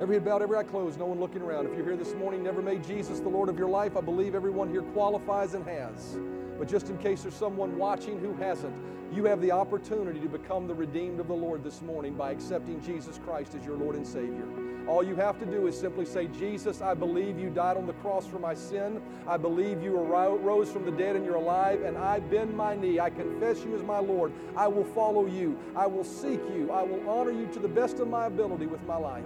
[0.00, 1.66] Every head bowed, every eye closed, no one looking around.
[1.66, 4.34] If you're here this morning, never made Jesus the Lord of your life, I believe
[4.34, 6.18] everyone here qualifies and has.
[6.58, 8.74] But just in case there's someone watching who hasn't,
[9.12, 12.80] you have the opportunity to become the redeemed of the Lord this morning by accepting
[12.80, 14.46] Jesus Christ as your Lord and Savior.
[14.86, 17.92] All you have to do is simply say, Jesus, I believe you died on the
[17.94, 19.00] cross for my sin.
[19.26, 22.98] I believe you arose from the dead and you're alive, and I bend my knee.
[22.98, 24.32] I confess you as my Lord.
[24.56, 25.58] I will follow you.
[25.76, 26.70] I will seek you.
[26.72, 29.24] I will honor you to the best of my ability with my life.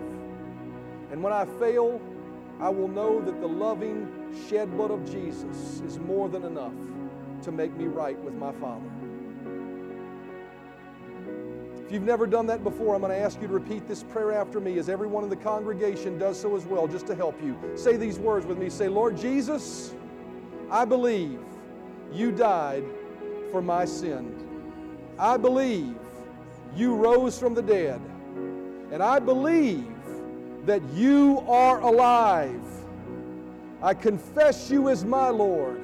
[1.11, 2.01] And when I fail,
[2.61, 4.09] I will know that the loving
[4.49, 6.75] shed blood of Jesus is more than enough
[7.43, 8.91] to make me right with my Father.
[11.87, 14.33] If you've never done that before, I'm going to ask you to repeat this prayer
[14.33, 17.59] after me as everyone in the congregation does so as well, just to help you.
[17.75, 18.71] Say these words with me.
[18.71, 19.95] Say, Lord Jesus,
[20.71, 21.39] I believe
[22.11, 22.85] you died
[23.53, 24.35] for my sin.
[25.19, 25.95] I believe
[26.75, 28.01] you rose from the dead.
[28.91, 29.87] And I believe
[30.65, 32.63] that you are alive.
[33.83, 35.83] I confess you as my Lord.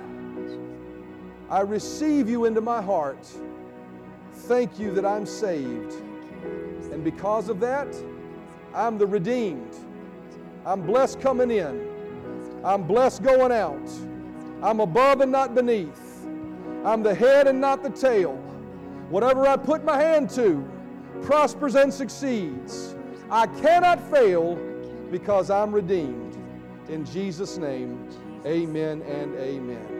[1.50, 3.28] I receive you into my heart.
[4.48, 5.92] Thank you that I'm saved.
[6.92, 7.94] And because of that,
[8.74, 9.76] I'm the redeemed.
[10.66, 11.88] I'm blessed coming in.
[12.64, 13.88] I'm blessed going out.
[14.62, 16.26] I'm above and not beneath.
[16.84, 18.36] I'm the head and not the tail.
[19.08, 20.66] Whatever I put my hand to
[21.22, 22.94] prospers and succeeds.
[23.30, 24.56] I cannot fail
[25.10, 26.36] because I'm redeemed.
[26.88, 28.08] In Jesus' name,
[28.44, 29.99] amen and amen.